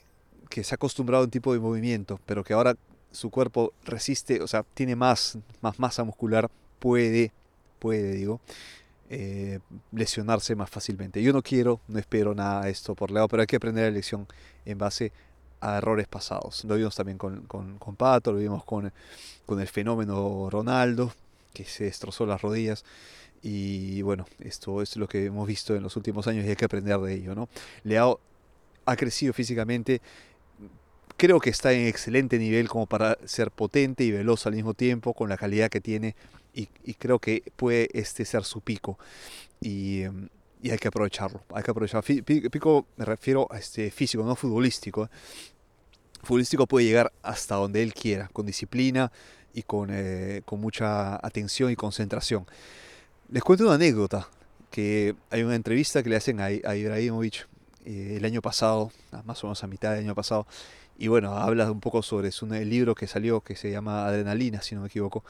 que 0.50 0.64
se 0.64 0.74
ha 0.74 0.76
acostumbrado 0.76 1.24
a 1.24 1.26
un 1.26 1.32
tipo 1.32 1.54
de 1.54 1.60
movimiento, 1.60 2.20
pero 2.26 2.44
que 2.44 2.54
ahora 2.54 2.76
su 3.12 3.30
cuerpo 3.30 3.74
resiste, 3.84 4.42
o 4.42 4.48
sea, 4.48 4.64
tiene 4.74 4.96
más, 4.96 5.38
más 5.62 5.80
masa 5.80 6.04
muscular, 6.04 6.50
puede, 6.80 7.32
puede, 7.80 8.14
digo, 8.14 8.40
eh, 9.10 9.60
lesionarse 9.92 10.56
más 10.56 10.70
fácilmente. 10.70 11.22
Yo 11.24 11.34
no 11.34 11.42
quiero, 11.42 11.80
no 11.88 12.00
espero 12.00 12.36
nada 12.36 12.66
de 12.66 12.72
esto 12.72 12.96
por 12.96 13.12
lado, 13.12 13.28
pero 13.28 13.42
hay 13.42 13.48
que 13.48 13.56
aprender 13.56 13.86
la 13.86 13.92
lección 13.92 14.28
en 14.66 14.78
base 14.78 15.12
a 15.62 15.78
errores 15.78 16.08
pasados. 16.08 16.64
Lo 16.66 16.76
vimos 16.76 16.96
también 16.96 17.18
con, 17.18 17.42
con, 17.44 17.78
con 17.80 17.96
Pato, 17.96 18.32
lo 18.32 18.40
vimos 18.40 18.64
con, 18.64 18.92
con 19.46 19.60
el 19.60 19.68
fenómeno 19.68 20.50
Ronaldo, 20.50 21.14
que 21.54 21.64
se 21.64 21.86
destrozó 21.86 22.26
las 22.26 22.42
rodillas. 22.42 22.84
Y 23.42 24.02
bueno, 24.02 24.26
esto 24.40 24.82
es 24.82 24.98
lo 24.98 25.08
que 25.08 25.26
hemos 25.26 25.48
visto 25.48 25.76
en 25.76 25.84
los 25.84 25.96
últimos 25.96 26.28
años 26.28 26.46
y 26.46 26.50
hay 26.50 26.56
que 26.56 26.66
aprender 26.66 27.00
de 27.00 27.14
ello. 27.14 27.34
¿no? 27.36 27.50
Leao 27.84 28.20
ha 28.86 28.96
crecido 28.96 29.34
físicamente, 29.34 30.02
creo 31.18 31.40
que 31.40 31.50
está 31.50 31.74
en 31.74 31.88
excelente 31.88 32.40
nivel 32.40 32.70
como 32.70 32.86
para 32.86 33.18
ser 33.26 33.52
potente 33.52 34.04
y 34.04 34.12
veloz 34.12 34.46
al 34.46 34.54
mismo 34.54 34.74
tiempo, 34.74 35.14
con 35.14 35.30
la 35.30 35.38
calidad 35.38 35.70
que 35.70 35.82
tiene, 35.82 36.16
y, 36.54 36.70
y 36.84 36.94
creo 36.94 37.20
que 37.20 37.44
puede 37.56 37.90
este 37.94 38.24
ser 38.26 38.44
su 38.44 38.62
pico. 38.62 38.98
Y, 39.60 40.04
em, 40.04 40.30
y 40.62 40.72
hay 40.72 40.78
que 40.78 40.88
aprovecharlo, 40.88 41.42
hay 41.54 41.64
que 41.64 41.72
aprovecharlo. 41.72 42.04
Pico 42.24 42.88
me 42.96 43.06
refiero 43.06 43.48
a 43.52 43.58
este 43.58 43.92
físico, 43.92 44.24
no 44.24 44.36
futbolístico. 44.36 45.06
¿eh? 45.06 45.10
Futbolístico 46.24 46.68
puede 46.68 46.86
llegar 46.86 47.12
hasta 47.22 47.56
donde 47.56 47.84
él 47.84 47.94
quiera, 47.94 48.28
con 48.34 48.46
disciplina 48.46 49.12
y 49.54 49.64
con, 49.64 49.90
eh, 49.92 50.42
con 50.46 50.60
mucha 50.60 51.16
atención 51.16 51.72
y 51.72 51.76
concentración. 51.76 52.46
Les 53.30 53.44
cuento 53.44 53.66
una 53.66 53.76
anécdota, 53.76 54.30
que 54.72 55.16
hay 55.30 55.44
una 55.44 55.56
entrevista 55.56 56.04
que 56.04 56.10
le 56.10 56.16
hacen 56.16 56.40
a, 56.40 56.46
a 56.46 56.76
Ibrahimovic 56.76 57.48
eh, 57.86 58.16
el 58.18 58.26
año 58.26 58.42
pasado, 58.42 58.92
más 59.26 59.44
o 59.44 59.48
menos 59.48 59.64
a 59.64 59.68
mitad 59.68 59.92
del 59.92 60.04
año 60.04 60.16
pasado, 60.16 60.48
y 60.98 61.08
bueno, 61.08 61.38
habla 61.38 61.72
un 61.72 61.80
poco 61.80 62.02
sobre 62.02 62.32
su, 62.32 62.52
el 62.54 62.70
libro 62.70 62.96
que 62.96 63.08
salió, 63.08 63.42
que 63.42 63.56
se 63.56 63.72
llama 63.72 64.08
Adrenalina, 64.08 64.62
si 64.62 64.76
no 64.76 64.82
me 64.82 64.88
equivoco, 64.88 65.24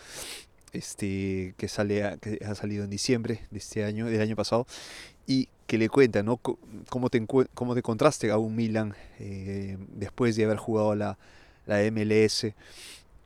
este, 0.71 1.53
que, 1.57 1.67
sale, 1.67 2.17
que 2.21 2.39
ha 2.45 2.55
salido 2.55 2.83
en 2.83 2.89
diciembre 2.89 3.41
este 3.51 3.83
año, 3.83 4.05
del 4.05 4.21
año 4.21 4.35
pasado, 4.35 4.65
y 5.25 5.49
que 5.65 5.77
le 5.77 5.89
cuenta 5.89 6.23
¿no? 6.23 6.37
cómo, 6.37 7.09
te, 7.09 7.25
cómo 7.53 7.75
te 7.75 7.81
contraste 7.81 8.31
a 8.31 8.37
un 8.37 8.55
Milan 8.55 8.95
eh, 9.19 9.77
después 9.89 10.35
de 10.37 10.45
haber 10.45 10.57
jugado 10.57 10.95
la, 10.95 11.17
la 11.65 11.79
MLS. 11.91 12.53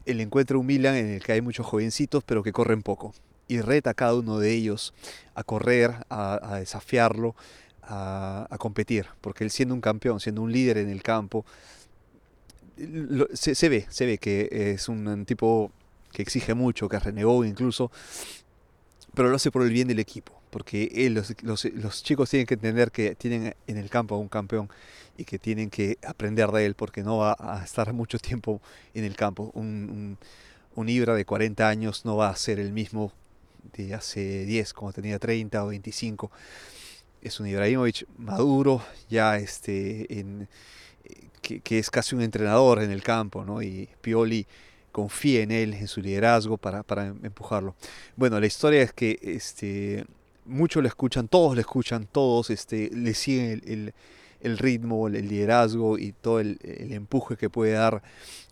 El 0.06 0.20
encuentra 0.20 0.58
un 0.58 0.66
Milan 0.66 0.96
en 0.96 1.10
el 1.10 1.24
que 1.24 1.34
hay 1.34 1.42
muchos 1.42 1.68
jovencitos, 1.68 2.24
pero 2.24 2.42
que 2.42 2.52
corren 2.52 2.82
poco. 2.82 3.14
Y 3.48 3.62
reta 3.62 3.92
a 3.92 3.94
cada 3.94 4.16
uno 4.16 4.40
de 4.40 4.52
ellos 4.52 4.94
a 5.36 5.44
correr, 5.44 5.92
a, 6.10 6.40
a 6.42 6.60
desafiarlo, 6.60 7.36
a, 7.84 8.48
a, 8.50 8.58
competir. 8.58 9.06
Porque 9.22 9.44
él 9.44 9.52
siendo 9.52 9.76
un 9.76 9.82
campeón, 9.82 10.20
siendo 10.20 10.42
un 10.42 10.52
líder 10.52 10.80
en 10.80 10.90
el 10.90 11.04
campo, 11.04 11.46
se, 13.34 13.56
se, 13.56 13.70
ve, 13.70 13.86
se 13.90 14.06
ve 14.06 14.18
que 14.18 14.74
es 14.76 14.90
un, 14.90 15.26
tipo 15.26 15.72
que 16.12 16.22
exige 16.22 16.54
mucho, 16.54 16.90
que 16.90 17.00
renegó 17.00 17.44
incluso, 17.46 17.92
pero 19.14 19.30
lo 19.30 19.36
hace 19.36 19.52
por 19.52 19.64
el 19.64 19.72
bien 19.72 19.88
del 19.88 20.00
equipo, 20.00 20.34
porque 20.50 20.92
él, 20.94 21.14
los, 21.14 21.34
los, 21.74 22.04
chicos 22.04 22.30
tienen 22.30 22.46
que 22.46 22.56
entender 22.56 22.92
que 22.92 23.16
tienen 23.16 23.56
en 23.68 23.78
el 23.78 23.90
campo 23.90 24.16
a 24.16 24.18
un 24.18 24.28
campeón 24.28 24.70
y 25.18 25.26
que 25.26 25.40
tienen 25.40 25.70
que 25.70 25.98
aprender 26.06 26.50
de 26.52 26.66
él, 26.66 26.76
porque 26.76 27.04
no 27.04 27.18
va 27.18 27.36
a 27.40 27.64
estar 27.64 27.92
mucho 27.94 28.18
tiempo 28.20 28.62
en 28.94 29.04
el 29.04 29.16
campo. 29.16 29.52
Un, 29.54 29.66
un, 29.66 30.18
un 30.76 30.90
Ibra 30.90 31.16
de 31.16 31.26
40 31.26 31.68
años 31.68 32.06
no 32.06 32.16
va 32.16 32.30
a 32.30 32.36
ser 32.36 32.60
el 32.60 32.72
mismo 32.72 33.12
de 33.74 33.94
hace 33.94 34.46
10, 34.46 34.74
como 34.74 34.94
tenía 34.94 35.20
30 35.20 35.64
o 35.64 35.68
25. 35.68 36.32
Es 37.22 37.40
un 37.40 37.48
Ibrahimovic 37.48 38.08
maduro, 38.18 38.84
ya 39.10 39.38
este, 39.38 40.20
en, 40.20 40.48
que, 41.42 41.80
es 41.80 41.90
casi 41.90 42.16
un 42.16 42.22
entrenador 42.22 42.82
en 42.82 42.92
el 42.92 43.04
campo, 43.04 43.44
¿no? 43.44 43.62
Y 43.62 43.90
Pioli 44.02 44.46
confía 44.92 45.42
en 45.42 45.52
él, 45.52 45.74
en 45.74 45.88
su 45.88 46.02
liderazgo 46.02 46.58
para, 46.58 46.84
para 46.84 47.08
empujarlo. 47.08 47.76
Bueno, 48.16 48.40
la 48.40 48.46
historia 48.46 48.82
es 48.82 48.94
que 48.94 49.20
este, 49.22 50.06
muchos 50.46 50.84
le 50.84 50.90
escuchan, 50.90 51.28
todos 51.28 51.56
le 51.56 51.62
escuchan, 51.62 52.08
todos 52.12 52.50
este, 52.50 52.90
le 52.94 53.14
siguen 53.14 53.62
el, 53.66 53.94
el, 54.42 54.58
ritmo, 54.58 55.08
el 55.08 55.28
liderazgo 55.28 55.98
y 55.98 56.14
todo 56.14 56.40
el, 56.40 56.60
empuje 56.62 57.38
que 57.38 57.50
puede 57.50 57.74
dar 57.74 58.02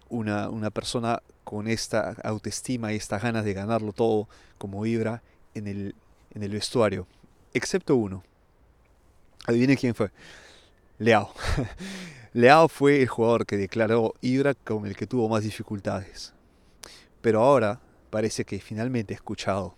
una, 0.09 0.49
una, 0.49 0.69
persona 0.69 1.21
con 1.43 1.67
esta 1.67 2.15
autoestima 2.23 2.93
y 2.93 2.95
estas 2.95 3.21
ganas 3.21 3.43
de 3.43 3.53
ganarlo 3.53 3.93
todo 3.93 4.27
como 4.57 4.85
Ibra 4.85 5.21
en 5.53 5.67
el, 5.67 5.95
en 6.33 6.43
el 6.43 6.51
vestuario. 6.51 7.07
Excepto 7.53 7.95
uno. 7.95 8.23
Adivine 9.45 9.75
quién 9.75 9.95
fue. 9.95 10.11
Leao. 10.99 11.33
Leao 12.33 12.67
fue 12.67 13.01
el 13.01 13.07
jugador 13.07 13.45
que 13.45 13.57
declaró 13.57 14.13
Ibra 14.21 14.53
como 14.53 14.85
el 14.85 14.95
que 14.95 15.07
tuvo 15.07 15.27
más 15.27 15.43
dificultades. 15.43 16.33
Pero 17.21 17.41
ahora 17.41 17.81
parece 18.09 18.45
que 18.45 18.59
finalmente 18.59 19.13
ha 19.13 19.17
escuchado, 19.17 19.75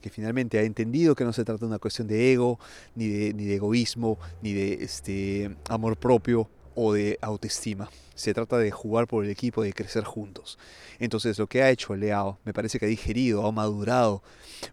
que 0.00 0.10
finalmente 0.10 0.58
ha 0.58 0.62
entendido 0.62 1.14
que 1.14 1.24
no 1.24 1.32
se 1.32 1.44
trata 1.44 1.60
de 1.60 1.66
una 1.66 1.78
cuestión 1.78 2.08
de 2.08 2.32
ego, 2.32 2.58
ni 2.94 3.06
de, 3.08 3.32
ni 3.32 3.44
de 3.44 3.54
egoísmo, 3.56 4.18
ni 4.42 4.52
de 4.52 4.74
este, 4.82 5.56
amor 5.68 5.96
propio 5.96 6.48
o 6.80 6.92
de 6.92 7.18
autoestima. 7.20 7.90
Se 8.14 8.32
trata 8.32 8.56
de 8.56 8.70
jugar 8.70 9.08
por 9.08 9.24
el 9.24 9.30
equipo, 9.30 9.62
de 9.62 9.72
crecer 9.72 10.04
juntos. 10.04 10.58
Entonces 11.00 11.36
lo 11.38 11.48
que 11.48 11.60
ha 11.60 11.70
hecho 11.70 11.96
Leao 11.96 12.38
me 12.44 12.52
parece 12.52 12.78
que 12.78 12.86
ha 12.86 12.88
digerido, 12.88 13.44
ha 13.44 13.50
madurado. 13.50 14.22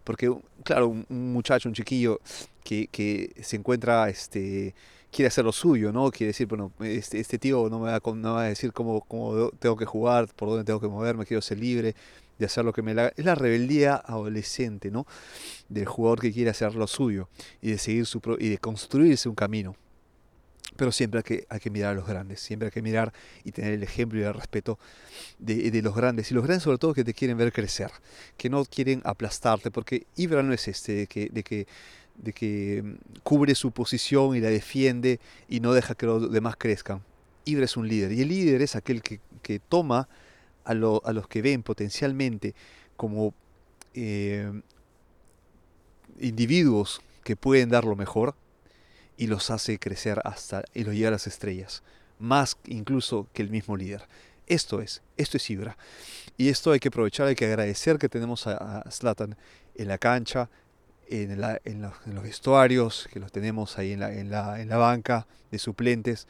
Porque, 0.04 0.32
claro, 0.62 0.88
un, 0.88 1.32
muchacho, 1.32 1.68
un 1.68 1.74
chiquillo 1.74 2.20
que, 2.62 2.86
que 2.86 3.34
se 3.42 3.56
encuentra... 3.56 4.08
Este, 4.08 4.72
quiere 5.10 5.28
hacer 5.28 5.44
lo 5.44 5.52
suyo, 5.52 5.92
¿no? 5.92 6.10
Quiere 6.10 6.28
decir, 6.28 6.46
bueno, 6.46 6.72
este, 6.80 7.18
este 7.18 7.38
tío 7.38 7.68
no 7.70 7.80
me, 7.80 7.90
va, 7.90 8.00
no 8.04 8.14
me, 8.14 8.28
va, 8.28 8.42
a 8.42 8.48
decir 8.48 8.72
cómo, 8.72 9.00
cómo, 9.02 9.50
tengo 9.58 9.76
que 9.76 9.86
jugar, 9.86 10.28
por 10.34 10.50
dónde 10.50 10.64
tengo 10.64 10.78
que 10.78 10.88
moverme, 10.88 11.24
quiero 11.24 11.40
ser 11.40 11.58
libre 11.58 11.94
de 12.38 12.46
hacer 12.46 12.64
lo 12.64 12.72
que 12.72 12.82
me 12.82 12.92
la... 12.92 13.12
Es 13.16 13.24
la 13.24 13.34
rebeldía 13.34 13.96
adolescente, 13.96 14.90
¿no? 14.90 15.06
Del 15.70 15.86
jugador 15.86 16.20
que 16.20 16.32
quiere 16.32 16.50
hacer 16.50 16.74
lo 16.74 16.86
suyo 16.86 17.28
y 17.62 17.70
de 17.70 17.78
seguir 17.78 18.04
su 18.04 18.20
pro... 18.20 18.36
y 18.38 18.50
de 18.50 18.58
construirse 18.58 19.28
un 19.28 19.34
camino. 19.34 19.74
Pero 20.76 20.92
siempre 20.92 21.22
hay 21.48 21.60
que, 21.60 21.70
mirar 21.70 21.92
a 21.92 21.94
los 21.94 22.06
grandes, 22.06 22.40
siempre 22.40 22.66
hay 22.66 22.72
que 22.72 22.82
mirar 22.82 23.12
y 23.44 23.52
tener 23.52 23.72
el 23.72 23.82
ejemplo 23.82 24.18
y 24.20 24.22
el 24.22 24.34
respeto 24.34 24.78
de, 25.38 25.82
los 25.82 25.94
grandes. 25.94 26.30
Y 26.30 26.34
los 26.34 26.44
grandes 26.44 26.62
sobre 26.62 26.78
todo 26.78 26.94
que 26.94 27.04
te 27.04 27.14
quieren 27.14 27.36
ver 27.36 27.52
crecer, 27.52 27.90
que 28.36 28.48
no 28.50 28.64
quieren 28.64 29.02
aplastarte, 29.04 29.70
porque 29.70 30.06
Ibra 30.16 30.42
no 30.42 30.52
es 30.52 30.68
este 30.68 30.92
de 30.92 31.06
que, 31.06 31.66
de 32.16 32.32
que 32.32 32.82
mm, 32.82 33.18
cubre 33.22 33.54
su 33.54 33.70
posición 33.70 34.36
y 34.36 34.40
la 34.40 34.48
defiende 34.48 35.20
y 35.48 35.60
no 35.60 35.72
deja 35.72 35.94
que 35.94 36.06
los 36.06 36.30
demás 36.30 36.56
crezcan. 36.56 37.02
Ibra 37.44 37.64
es 37.64 37.76
un 37.76 37.88
líder 37.88 38.12
y 38.12 38.22
el 38.22 38.28
líder 38.28 38.62
es 38.62 38.76
aquel 38.76 39.02
que, 39.02 39.20
toma 39.68 40.08
a, 40.64 40.74
los 40.74 41.28
que 41.28 41.40
ven 41.40 41.62
potencialmente 41.62 42.56
como 42.96 43.32
eh, 43.94 44.50
individuos 46.18 47.00
que 47.22 47.36
pueden 47.36 47.68
dar 47.68 47.84
lo 47.84 47.94
mejor 47.94 48.34
y 49.16 49.26
los 49.26 49.50
hace 49.50 49.78
crecer 49.78 50.20
hasta 50.24 50.64
y 50.74 50.84
los 50.84 50.94
lleva 50.94 51.08
a 51.08 51.12
las 51.12 51.26
estrellas, 51.26 51.82
más 52.18 52.56
incluso 52.66 53.28
que 53.32 53.42
el 53.42 53.50
mismo 53.50 53.76
líder. 53.76 54.02
Esto 54.46 54.80
es, 54.80 55.02
esto 55.16 55.36
es 55.36 55.50
Ibra. 55.50 55.76
Y 56.36 56.48
esto 56.48 56.70
hay 56.70 56.78
que 56.78 56.88
aprovechar, 56.88 57.26
hay 57.26 57.34
que 57.34 57.46
agradecer 57.46 57.98
que 57.98 58.08
tenemos 58.08 58.46
a, 58.46 58.80
a 58.80 58.90
Zlatan 58.90 59.36
en 59.74 59.88
la 59.88 59.98
cancha, 59.98 60.48
en, 61.08 61.32
en, 61.32 61.40
los, 61.82 61.92
en, 62.04 62.22
vestuarios, 62.22 63.08
que 63.12 63.20
los 63.20 63.32
tenemos 63.32 63.78
ahí 63.78 63.92
en 63.92 64.00
la, 64.00 64.12
en, 64.12 64.30
la, 64.30 64.60
en 64.60 64.68
la 64.68 64.76
banca 64.76 65.26
de 65.50 65.58
suplentes, 65.58 66.26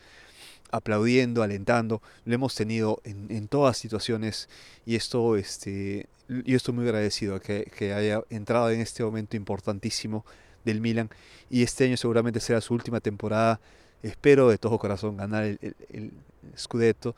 aplaudiendo, 0.71 1.43
alentando. 1.43 2.03
Lo 2.25 2.35
hemos 2.35 2.55
tenido 2.55 3.01
en, 3.05 3.31
en 3.31 3.49
todas 3.49 3.77
situaciones 3.77 4.49
y 4.85 4.97
esto, 4.97 5.37
este, 5.37 6.09
yo 6.29 6.57
estoy 6.57 6.75
muy 6.75 6.85
agradecido 6.85 7.41
que, 7.41 7.71
que, 7.77 7.93
haya 7.93 8.23
entrado 8.31 8.71
en 8.71 8.81
este 8.81 9.03
momento 9.05 9.37
importantísimo 9.37 10.25
del 10.67 10.81
Milan 10.83 11.09
y 11.49 11.63
este 11.63 11.85
año 11.85 11.97
seguramente 11.97 12.41
será 12.41 12.61
su 12.61 12.75
última 12.75 13.01
temporada. 13.01 13.61
Espero 14.03 14.51
de 14.51 14.59
todo 14.59 14.79
corazón 14.79 15.17
ganar 15.17 15.45
el, 15.45 16.13
Scudetto 16.57 17.17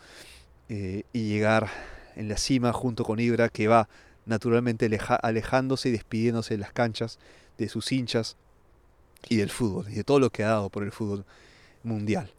eh, 0.68 1.02
y 1.12 1.28
llegar 1.28 1.68
en 2.16 2.28
la 2.28 2.38
cima 2.38 2.72
junto 2.72 3.04
con 3.04 3.20
Ibra 3.20 3.48
que 3.48 3.68
va 3.68 3.88
naturalmente 4.24 4.88
alejándose 5.22 5.88
y 5.88 5.92
despidiéndose 5.92 6.54
de 6.54 6.58
las 6.58 6.72
canchas 6.72 7.18
de 7.58 7.68
sus 7.68 7.92
hinchas 7.92 8.36
y 9.28 9.36
del 9.36 9.50
fútbol 9.50 9.86
y 9.90 9.96
de 9.96 10.04
todo 10.04 10.18
lo 10.20 10.30
que 10.30 10.44
ha 10.44 10.48
dado 10.48 10.70
por 10.70 10.82
el 10.82 10.92
fútbol 10.92 11.24
mundial. 11.82 12.30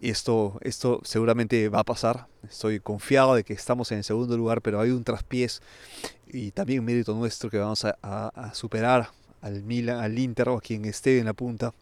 Esto, 0.00 0.58
esto 0.62 1.00
seguramente 1.04 1.68
va 1.68 1.80
a 1.80 1.84
pasar. 1.84 2.26
Estoy 2.42 2.80
confiado 2.80 3.34
de 3.34 3.44
que 3.44 3.52
estamos 3.54 3.90
en 3.92 3.98
el 3.98 4.04
segundo 4.04 4.36
lugar, 4.36 4.60
pero 4.60 4.80
hay 4.80 4.90
un 4.90 5.04
traspiés 5.04 5.62
y 6.26 6.50
también 6.50 6.84
mérito 6.84 7.14
nuestro 7.14 7.48
que 7.48 7.58
vamos 7.58 7.84
a 7.84 8.50
superar 8.54 9.08
al 9.44 9.62
Milan, 9.62 9.98
al 10.00 10.18
Inter 10.18 10.48
o 10.48 10.56
a 10.56 10.60
quien 10.60 10.86
esté 10.86 11.18
en 11.18 11.26
la 11.26 11.34
punta. 11.34 11.74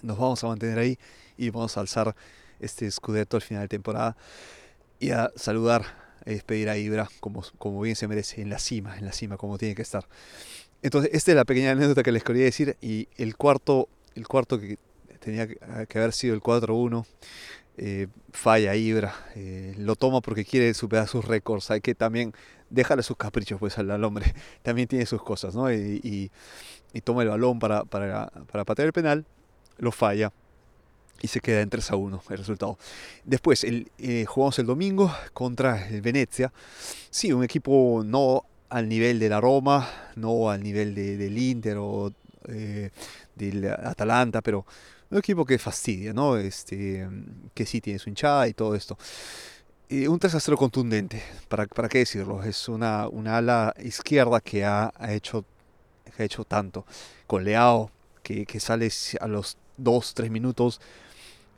Nos 0.00 0.18
vamos 0.18 0.42
a 0.42 0.48
mantener 0.48 0.78
ahí 0.78 0.98
y 1.36 1.50
vamos 1.50 1.76
a 1.76 1.80
alzar 1.80 2.16
este 2.60 2.90
scudetto 2.90 3.36
al 3.36 3.42
final 3.42 3.64
de 3.64 3.68
temporada 3.68 4.16
y 4.98 5.10
a 5.10 5.30
saludar 5.36 5.84
despedir 6.24 6.70
a 6.70 6.78
Ibra 6.78 7.08
como, 7.20 7.44
como 7.58 7.82
bien 7.82 7.94
se 7.94 8.08
merece, 8.08 8.40
en 8.40 8.48
la 8.48 8.58
cima, 8.58 8.96
en 8.96 9.04
la 9.04 9.12
cima, 9.12 9.36
como 9.36 9.58
tiene 9.58 9.74
que 9.74 9.82
estar. 9.82 10.06
Entonces, 10.80 11.10
esta 11.12 11.32
es 11.32 11.36
la 11.36 11.44
pequeña 11.44 11.72
anécdota 11.72 12.02
que 12.02 12.10
les 12.10 12.24
quería 12.24 12.44
decir. 12.44 12.76
Y 12.80 13.08
el 13.16 13.36
cuarto, 13.36 13.88
el 14.14 14.26
cuarto 14.26 14.58
que 14.58 14.78
tenía 15.20 15.46
que 15.46 15.98
haber 15.98 16.12
sido 16.12 16.34
el 16.34 16.40
4-1, 16.40 17.04
eh, 17.78 18.08
falla 18.32 18.74
Ibra, 18.74 19.14
eh, 19.34 19.74
lo 19.78 19.96
toma 19.96 20.20
porque 20.20 20.44
quiere 20.44 20.74
superar 20.74 21.08
sus 21.08 21.24
récords, 21.24 21.70
hay 21.70 21.80
que 21.80 21.94
también 21.94 22.34
dejarle 22.68 23.02
sus 23.02 23.16
caprichos 23.16 23.58
pues 23.58 23.78
al, 23.78 24.04
hombre, 24.04 24.34
también 24.62 24.88
tiene 24.88 25.06
sus 25.06 25.22
cosas, 25.22 25.54
¿no? 25.54 25.72
Y, 25.72 26.30
toma 27.04 27.22
el 27.22 27.30
balón 27.30 27.58
para, 27.58 27.84
para, 27.84 28.30
para 28.50 28.64
patear 28.64 28.86
el 28.86 28.92
penal, 28.92 29.24
lo 29.78 29.90
falla 29.92 30.30
y 31.22 31.28
se 31.28 31.40
queda 31.40 31.62
en 31.62 31.70
3 31.70 31.90
a 31.90 31.96
1 31.96 32.22
el 32.28 32.38
resultado. 32.38 32.76
Después 33.24 33.64
el, 33.64 33.90
eh, 33.98 34.26
jugamos 34.26 34.58
el 34.58 34.66
domingo 34.66 35.10
contra 35.32 35.88
el 35.88 36.02
Venezia. 36.02 36.52
Sí, 37.10 37.32
un 37.32 37.44
equipo 37.44 38.02
no 38.04 38.44
al 38.68 38.88
nivel 38.88 39.18
de 39.18 39.28
la 39.30 39.40
Roma, 39.40 39.88
no 40.16 40.50
al 40.50 40.62
nivel 40.62 40.94
del 40.94 41.38
Inter 41.38 41.78
o 41.78 42.12
del 43.36 43.70
Atalanta, 43.70 44.42
pero 44.42 44.66
un 45.12 45.18
equipo 45.18 45.44
que 45.44 45.58
fastidia, 45.58 46.14
¿no? 46.14 46.38
Este, 46.38 47.06
que 47.54 47.66
sí 47.66 47.80
tiene 47.80 47.98
su 47.98 48.08
hinchada 48.08 48.48
y 48.48 48.54
todo 48.54 48.74
esto. 48.74 48.96
Y 49.88 50.06
un 50.06 50.18
3 50.18 50.34
a 50.34 50.40
0 50.40 50.56
contundente, 50.56 51.22
¿para, 51.48 51.66
para 51.66 51.88
qué 51.88 51.98
decirlo? 51.98 52.42
Es 52.42 52.66
una, 52.68 53.08
una 53.08 53.36
ala 53.36 53.74
izquierda 53.84 54.40
que 54.40 54.64
ha, 54.64 54.90
hecho, 55.10 55.44
ha 56.18 56.22
hecho 56.22 56.44
tanto. 56.44 56.86
Con 57.26 57.44
Leao, 57.44 57.90
que, 58.22 58.46
que 58.46 58.58
sale 58.58 58.88
a 59.20 59.26
los 59.28 59.58
2-3 59.78 60.30
minutos, 60.30 60.80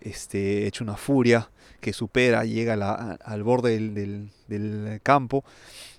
este, 0.01 0.67
hecho 0.67 0.83
una 0.83 0.97
furia, 0.97 1.49
que 1.81 1.93
supera, 1.93 2.45
llega 2.45 2.75
al 3.15 3.43
borde 3.45 3.79
del, 3.79 4.31
del, 4.49 5.01
campo, 5.05 5.45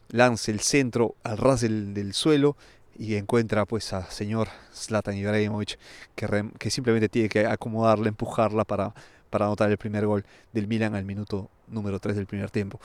lanza 0.10 0.52
el 0.52 0.60
centro 0.60 1.16
al 1.24 1.38
ras 1.38 1.62
del, 1.62 1.94
del 1.94 2.14
suelo 2.14 2.58
y 2.98 3.16
encuentra 3.16 3.66
pues 3.66 3.94
a 3.94 4.10
señor 4.10 4.48
Zlatan 4.74 5.16
Ibrahimovic 5.16 5.78
que, 6.16 6.50
que 6.58 6.70
simplemente 6.70 7.10
tiene 7.10 7.30
que 7.30 7.46
acomodarla, 7.46 8.08
empujarla 8.08 8.64
para, 8.64 8.94
para 9.30 9.46
anotar 9.46 9.70
el 9.70 9.78
primer 9.78 10.06
gol 10.06 10.26
del 10.54 10.68
Milan 10.68 10.96
al 10.96 11.06
minuto 11.06 11.50
número 11.68 12.00
3 12.00 12.16
del 12.16 12.26
primer 12.26 12.52
tiempo. 12.52 12.80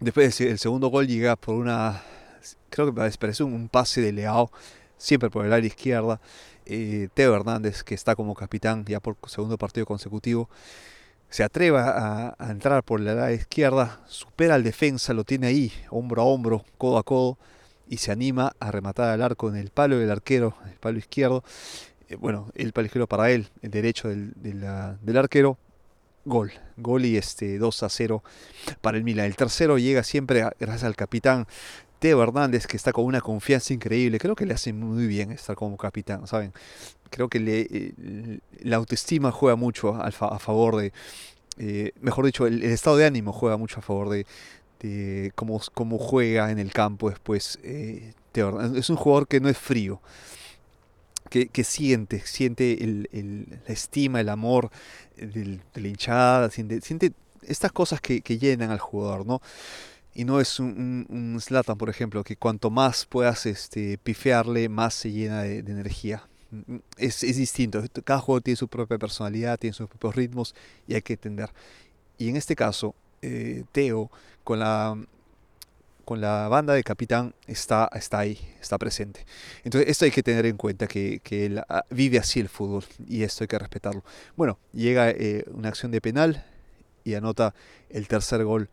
Después 0.00 0.40
el 0.40 0.58
segundo 0.58 0.88
gol 0.88 1.06
llega 1.06 1.36
por 1.36 1.56
una, 1.56 2.02
creo 2.70 2.86
que 2.86 3.00
me 3.00 3.10
parece 3.10 3.42
un 3.42 3.68
pase 3.68 4.00
de 4.00 4.12
Leao, 4.12 4.50
siempre 4.96 5.30
por 5.30 5.44
el 5.44 5.52
área 5.52 5.66
izquierda. 5.66 6.20
Eh, 6.66 7.08
Teo 7.14 7.34
Hernández, 7.34 7.82
que 7.82 7.94
está 7.94 8.14
como 8.14 8.34
capitán 8.34 8.84
ya 8.84 9.00
por 9.00 9.16
segundo 9.26 9.56
partido 9.56 9.86
consecutivo, 9.86 10.48
se 11.30 11.42
atreve 11.42 11.78
a, 11.78 12.34
a 12.38 12.50
entrar 12.50 12.82
por 12.84 13.00
la 13.00 13.12
área 13.12 13.32
izquierda, 13.32 14.00
supera 14.06 14.54
al 14.54 14.62
defensa, 14.62 15.12
lo 15.14 15.24
tiene 15.24 15.46
ahí, 15.46 15.72
hombro 15.90 16.22
a 16.22 16.24
hombro, 16.24 16.64
codo 16.78 16.98
a 16.98 17.02
codo 17.02 17.38
y 17.88 17.98
se 17.98 18.12
anima 18.12 18.52
a 18.60 18.70
rematar 18.70 19.08
al 19.08 19.22
arco 19.22 19.48
en 19.48 19.56
el 19.56 19.70
palo 19.70 19.98
del 19.98 20.10
arquero, 20.10 20.54
el 20.66 20.78
palo 20.78 20.98
izquierdo. 20.98 21.44
Eh, 22.08 22.16
bueno, 22.16 22.50
el 22.54 22.72
palo 22.72 22.86
izquierdo 22.86 23.06
para 23.06 23.30
él, 23.30 23.48
el 23.62 23.70
derecho 23.70 24.08
del, 24.08 24.32
del 24.34 25.16
arquero. 25.16 25.58
Gol, 26.24 26.52
gol 26.76 27.06
y 27.06 27.16
este 27.16 27.58
2 27.58 27.82
a 27.84 27.88
0 27.88 28.22
para 28.82 28.98
el 28.98 29.04
Milan. 29.04 29.24
El 29.24 29.36
tercero 29.36 29.78
llega 29.78 30.02
siempre 30.02 30.44
gracias 30.58 30.84
al 30.84 30.94
capitán 30.94 31.46
Teo 31.98 32.22
Hernández, 32.22 32.66
que 32.66 32.76
está 32.76 32.92
con 32.92 33.04
una 33.04 33.20
confianza 33.20 33.72
increíble. 33.72 34.18
Creo 34.18 34.36
que 34.36 34.46
le 34.46 34.54
hace 34.54 34.72
muy 34.72 35.06
bien 35.06 35.32
estar 35.32 35.56
como 35.56 35.76
capitán, 35.76 36.26
¿saben? 36.26 36.52
Creo 37.10 37.28
que 37.28 37.40
le, 37.40 37.60
eh, 37.70 38.40
la 38.60 38.76
autoestima 38.76 39.32
juega 39.32 39.56
mucho 39.56 39.94
a, 39.94 40.10
favor 40.10 40.76
de, 40.76 40.92
eh, 41.58 41.92
mejor 42.00 42.26
dicho, 42.26 42.46
el, 42.46 42.62
estado 42.62 42.96
de 42.96 43.06
ánimo 43.06 43.32
juega 43.32 43.56
mucho 43.56 43.78
a 43.80 43.82
favor 43.82 44.10
de, 44.10 44.26
de 44.80 45.32
cómo, 45.34 45.60
cómo 45.74 45.98
juega 45.98 46.50
en 46.50 46.58
el 46.58 46.72
campo 46.72 47.10
después. 47.10 47.58
Eh, 47.62 48.12
es 48.74 48.90
un 48.90 48.96
jugador 48.96 49.26
que 49.26 49.40
no 49.40 49.48
es 49.48 49.58
frío, 49.58 50.00
que, 51.30 51.48
que 51.48 51.64
siente, 51.64 52.20
siente 52.20 52.84
el, 52.84 53.08
el, 53.12 53.60
la 53.66 53.74
estima, 53.74 54.20
el 54.20 54.28
amor 54.28 54.70
del, 55.16 55.60
de 55.74 55.80
la 55.80 55.88
hinchada, 55.88 56.50
siente, 56.50 56.80
siente 56.80 57.12
estas 57.42 57.72
cosas 57.72 58.00
que, 58.00 58.20
que, 58.20 58.38
llenan 58.38 58.70
al 58.70 58.78
jugador, 58.78 59.26
¿no? 59.26 59.40
Y 60.14 60.24
no 60.24 60.40
es 60.40 60.58
un, 60.58 61.06
un, 61.08 61.40
Zlatan, 61.40 61.78
por 61.78 61.90
ejemplo, 61.90 62.24
que 62.24 62.36
cuanto 62.36 62.70
más 62.70 63.06
puedas 63.06 63.46
este, 63.46 63.98
pifearle, 63.98 64.68
más 64.68 64.94
se 64.94 65.12
llena 65.12 65.42
de, 65.42 65.62
de 65.62 65.72
energía. 65.72 66.28
Es, 66.96 67.22
es, 67.22 67.36
distinto. 67.36 67.82
Cada 68.04 68.20
juego 68.20 68.40
tiene 68.40 68.56
su 68.56 68.68
propia 68.68 68.98
personalidad, 68.98 69.58
tiene 69.58 69.74
sus 69.74 69.88
propios 69.88 70.16
ritmos 70.16 70.54
y 70.86 70.94
hay 70.94 71.02
que 71.02 71.12
entender. 71.12 71.50
Y 72.16 72.28
en 72.28 72.36
este 72.36 72.56
caso, 72.56 72.94
eh, 73.22 73.64
Teo 73.72 74.10
con 74.48 74.60
la, 74.60 74.96
con 76.06 76.22
la 76.22 76.48
banda 76.48 76.72
de 76.72 76.82
Capitán 76.82 77.34
está, 77.46 77.90
está 77.92 78.20
ahí, 78.20 78.40
está 78.62 78.78
presente. 78.78 79.26
Entonces 79.62 79.90
esto 79.90 80.06
hay 80.06 80.10
que 80.10 80.22
tener 80.22 80.46
en 80.46 80.56
cuenta, 80.56 80.86
que, 80.86 81.20
que 81.22 81.44
él 81.44 81.62
ah, 81.68 81.84
vive 81.90 82.18
así 82.18 82.40
el 82.40 82.48
fútbol 82.48 82.82
y 83.06 83.24
esto 83.24 83.44
hay 83.44 83.48
que 83.48 83.58
respetarlo. 83.58 84.02
Bueno, 84.36 84.58
llega 84.72 85.10
eh, 85.10 85.44
una 85.50 85.68
acción 85.68 85.92
de 85.92 86.00
penal 86.00 86.46
y 87.04 87.12
anota 87.12 87.54
el 87.90 88.08
tercer 88.08 88.42
gol. 88.42 88.70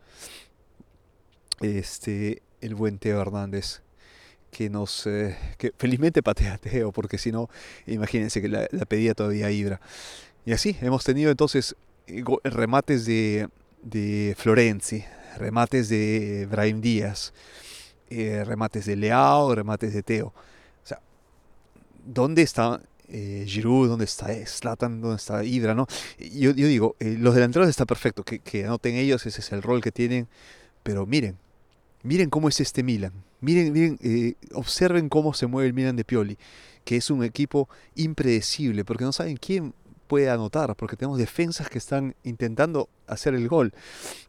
Este, 1.60 2.40
el 2.62 2.74
buen 2.74 2.98
Teo 2.98 3.20
Hernández 3.20 3.82
que 4.50 4.70
nos 4.70 5.06
eh, 5.06 5.36
que 5.58 5.74
felizmente 5.76 6.22
patea 6.22 6.56
Teo 6.56 6.90
porque 6.90 7.18
si 7.18 7.32
no 7.32 7.50
imagínense 7.86 8.40
que 8.40 8.48
la, 8.48 8.66
la 8.70 8.86
pedía 8.86 9.12
todavía 9.12 9.50
Ibra 9.50 9.80
y 10.46 10.52
así 10.52 10.78
hemos 10.80 11.04
tenido 11.04 11.30
entonces 11.30 11.76
remates 12.44 13.04
de 13.04 13.48
de 13.86 14.34
Florenzi, 14.36 15.04
remates 15.38 15.88
de 15.88 16.46
Brahim 16.50 16.80
Díaz, 16.80 17.32
eh, 18.10 18.44
remates 18.44 18.86
de 18.86 18.96
Leao, 18.96 19.54
remates 19.54 19.92
de 19.92 20.02
Teo. 20.02 20.28
O 20.28 20.86
sea, 20.86 21.00
¿dónde 22.04 22.42
está 22.42 22.80
eh, 23.08 23.44
Giroud? 23.46 23.88
¿Dónde 23.88 24.04
está 24.04 24.28
Slatan? 24.46 25.00
¿Dónde 25.00 25.16
está 25.16 25.44
Ibra? 25.44 25.74
¿no? 25.74 25.86
Yo, 26.18 26.52
digo, 26.52 26.96
eh, 27.00 27.16
los 27.18 27.34
delanteros 27.34 27.68
está 27.68 27.84
perfecto, 27.84 28.22
que, 28.22 28.38
que 28.40 28.64
anoten 28.64 28.96
ellos, 28.96 29.26
ese 29.26 29.40
es 29.40 29.52
el 29.52 29.62
rol 29.62 29.80
que 29.80 29.92
tienen, 29.92 30.28
pero 30.82 31.06
miren, 31.06 31.36
miren 32.02 32.30
cómo 32.30 32.48
es 32.48 32.60
este 32.60 32.82
Milan. 32.82 33.12
Miren, 33.40 33.72
miren, 33.72 33.98
eh, 34.02 34.34
observen 34.54 35.08
cómo 35.08 35.34
se 35.34 35.46
mueve 35.46 35.68
el 35.68 35.74
Milan 35.74 35.96
de 35.96 36.04
Pioli, 36.04 36.38
que 36.84 36.96
es 36.96 37.10
un 37.10 37.22
equipo 37.22 37.68
impredecible, 37.94 38.84
porque 38.84 39.04
no 39.04 39.12
saben 39.12 39.36
quién 39.36 39.74
puede 40.06 40.30
anotar, 40.30 40.74
porque 40.76 40.96
tenemos 40.96 41.18
defensas 41.18 41.68
que 41.68 41.78
están 41.78 42.14
intentando 42.22 42.88
hacer 43.06 43.34
el 43.34 43.48
gol, 43.48 43.72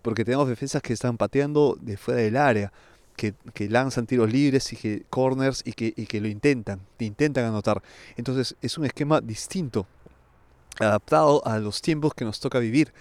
porque 0.01 0.25
tenemos 0.25 0.47
defensas 0.47 0.81
que 0.81 0.93
están 0.93 1.17
pateando 1.17 1.77
de 1.81 1.97
fuera 1.97 2.21
del 2.21 2.37
área, 2.37 2.71
que, 3.15 3.33
que 3.53 3.67
lanzan 3.69 4.05
tiros 4.05 4.31
libres 4.31 4.71
y 4.73 4.75
que 4.75 5.03
corners 5.09 5.63
y 5.65 5.73
que, 5.73 5.93
y 5.95 6.05
que 6.05 6.21
lo 6.21 6.27
intentan, 6.27 6.81
intentan 6.99 7.45
anotar. 7.45 7.81
Entonces 8.15 8.55
es 8.61 8.77
un 8.77 8.85
esquema 8.85 9.21
distinto 9.21 9.87
adaptado 10.79 11.45
a 11.45 11.57
los 11.59 11.81
tiempos 11.81 12.13
que 12.13 12.25
nos 12.25 12.39
toca 12.39 12.59
vivir 12.59 12.93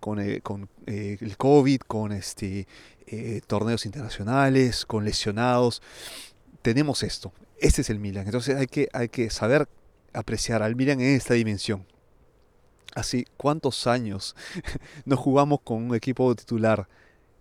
con, 0.00 0.20
eh, 0.20 0.40
con 0.42 0.68
eh, 0.86 1.18
el 1.20 1.36
COVID, 1.36 1.80
con 1.80 2.12
este, 2.12 2.66
eh, 3.06 3.40
torneos 3.46 3.84
internacionales, 3.86 4.86
con 4.86 5.04
lesionados. 5.04 5.82
Tenemos 6.62 7.02
esto. 7.02 7.32
Este 7.58 7.82
es 7.82 7.90
el 7.90 7.98
Milan. 7.98 8.26
Entonces 8.26 8.56
hay 8.56 8.66
que, 8.66 8.88
hay 8.92 9.08
que 9.08 9.30
saber 9.30 9.68
apreciar 10.12 10.62
al 10.62 10.76
Milan 10.76 11.00
en 11.00 11.16
esta 11.16 11.34
dimensión. 11.34 11.86
Así, 12.94 13.26
¿cuántos 13.36 13.86
años 13.86 14.36
nos 15.04 15.18
jugamos 15.18 15.60
con 15.62 15.82
un 15.82 15.94
equipo 15.94 16.34
titular 16.34 16.88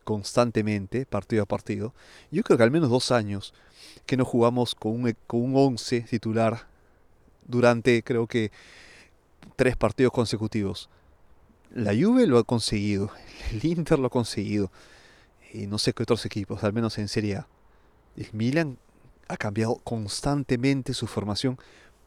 constantemente, 0.03 1.06
partido 1.06 1.43
a 1.43 1.45
partido? 1.45 1.93
Yo 2.32 2.43
creo 2.43 2.58
que 2.58 2.63
al 2.63 2.71
menos 2.71 2.89
dos 2.89 3.12
años 3.12 3.53
que 4.06 4.17
nos 4.17 4.27
jugamos 4.27 4.75
con 4.75 4.93
un, 4.93 5.08
e, 5.10 5.15
con 5.27 5.41
un 5.41 5.56
once 5.56 6.01
titular 6.01 6.67
durante, 7.45 8.03
creo 8.03 8.27
que, 8.27 8.51
tres 9.56 9.75
partidos 9.77 10.13
consecutivos. 10.13 10.89
La 11.73 11.93
Juve 11.93 12.27
lo 12.27 12.38
ha 12.38 12.43
conseguido, 12.43 13.12
el 13.51 13.65
Inter 13.65 13.99
lo 13.99 14.08
ha 14.08 14.12
conseguido, 14.12 14.71
y 15.53 15.67
no 15.67 15.77
sé 15.77 15.93
qué 15.93 16.03
otros 16.03 16.25
equipos, 16.25 16.63
al 16.63 16.73
menos 16.73 16.97
en 16.97 17.08
Serie 17.08 17.38
A. 17.38 17.47
El 18.17 18.27
Milan 18.32 18.77
ha 19.27 19.38
cambiado 19.38 19.75
constantemente 19.84 20.93
su 20.93 21.08
formación 21.08 21.58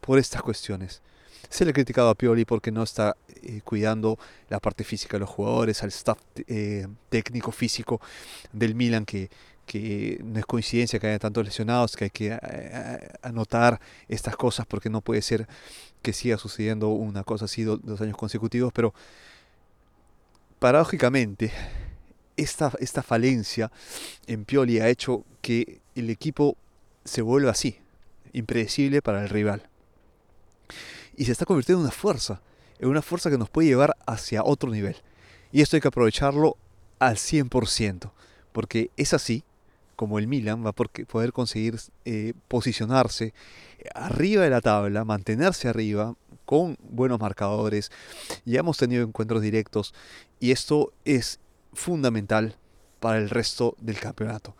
por 0.01 0.19
estas 0.19 0.41
cuestiones. 0.41 1.01
Se 1.49 1.63
le 1.63 1.71
ha 1.71 1.73
criticado 1.73 2.09
a 2.09 2.15
Pioli 2.15 2.45
porque 2.45 2.71
no 2.71 2.83
está 2.83 3.15
eh, 3.43 3.61
cuidando 3.63 4.17
la 4.49 4.59
parte 4.59 4.83
física 4.83 5.13
de 5.17 5.21
los 5.21 5.29
jugadores, 5.29 5.81
al 5.83 5.89
staff 5.89 6.19
eh, 6.47 6.87
técnico 7.09 7.51
físico 7.51 8.01
del 8.51 8.75
Milan 8.75 9.05
que, 9.05 9.29
que 9.65 10.19
no 10.23 10.39
es 10.39 10.45
coincidencia 10.45 10.99
que 10.99 11.07
haya 11.07 11.19
tantos 11.19 11.45
lesionados, 11.45 11.95
que 11.95 12.05
hay 12.05 12.09
que 12.09 12.37
eh, 12.41 13.09
anotar 13.21 13.79
estas 14.07 14.35
cosas 14.35 14.65
porque 14.65 14.89
no 14.89 15.01
puede 15.01 15.21
ser 15.21 15.47
que 16.01 16.13
siga 16.13 16.37
sucediendo 16.37 16.89
una 16.89 17.23
cosa 17.23 17.45
así 17.45 17.63
dos 17.63 18.01
años 18.01 18.17
consecutivos, 18.17 18.71
pero 18.73 18.93
paradójicamente 20.59 21.51
esta, 22.37 22.71
esta 22.79 23.03
falencia 23.03 23.71
en 24.25 24.45
Pioli 24.45 24.79
ha 24.79 24.89
hecho 24.89 25.23
que 25.41 25.81
el 25.95 26.09
equipo 26.09 26.55
se 27.03 27.21
vuelva 27.21 27.51
así, 27.51 27.77
impredecible 28.33 29.01
para 29.01 29.23
el 29.23 29.29
rival 29.29 29.63
y 31.17 31.25
se 31.25 31.33
está 31.33 31.45
convirtiendo 31.45 31.81
en 31.81 31.87
una 31.87 31.91
fuerza, 31.91 32.41
en 32.79 32.87
una 32.87 33.01
fuerza 33.01 33.29
que 33.29 33.37
nos 33.37 33.49
puede 33.49 33.67
llevar 33.67 33.97
hacia 34.05 34.43
otro 34.43 34.71
nivel. 34.71 34.95
Y 35.51 35.61
esto 35.61 35.75
hay 35.75 35.81
que 35.81 35.87
aprovecharlo 35.89 36.55
al 36.99 37.17
100%, 37.17 38.11
porque 38.53 38.91
es 38.95 39.13
así 39.13 39.43
como 39.97 40.19
el 40.19 40.27
Milan 40.27 40.63
va 40.63 40.69
a 40.69 40.73
poder 40.73 41.33
conseguir 41.33 41.79
eh, 42.05 42.33
posicionarse 42.47 43.33
arriba 43.95 44.43
de 44.43 44.51
la 44.51 44.61
tabla, 44.61 45.03
mantenerse 45.03 45.67
arriba 45.67 46.15
con 46.45 46.77
buenos 46.81 47.19
marcadores. 47.19 47.91
Ya 48.45 48.59
hemos 48.59 48.77
tenido 48.77 49.03
encuentros 49.03 49.41
directos 49.41 49.95
y 50.39 50.51
esto 50.51 50.93
es 51.03 51.39
fundamental 51.73 52.55
para 52.99 53.17
el 53.17 53.29
resto 53.29 53.75
del 53.79 53.99
campeonato. 53.99 54.55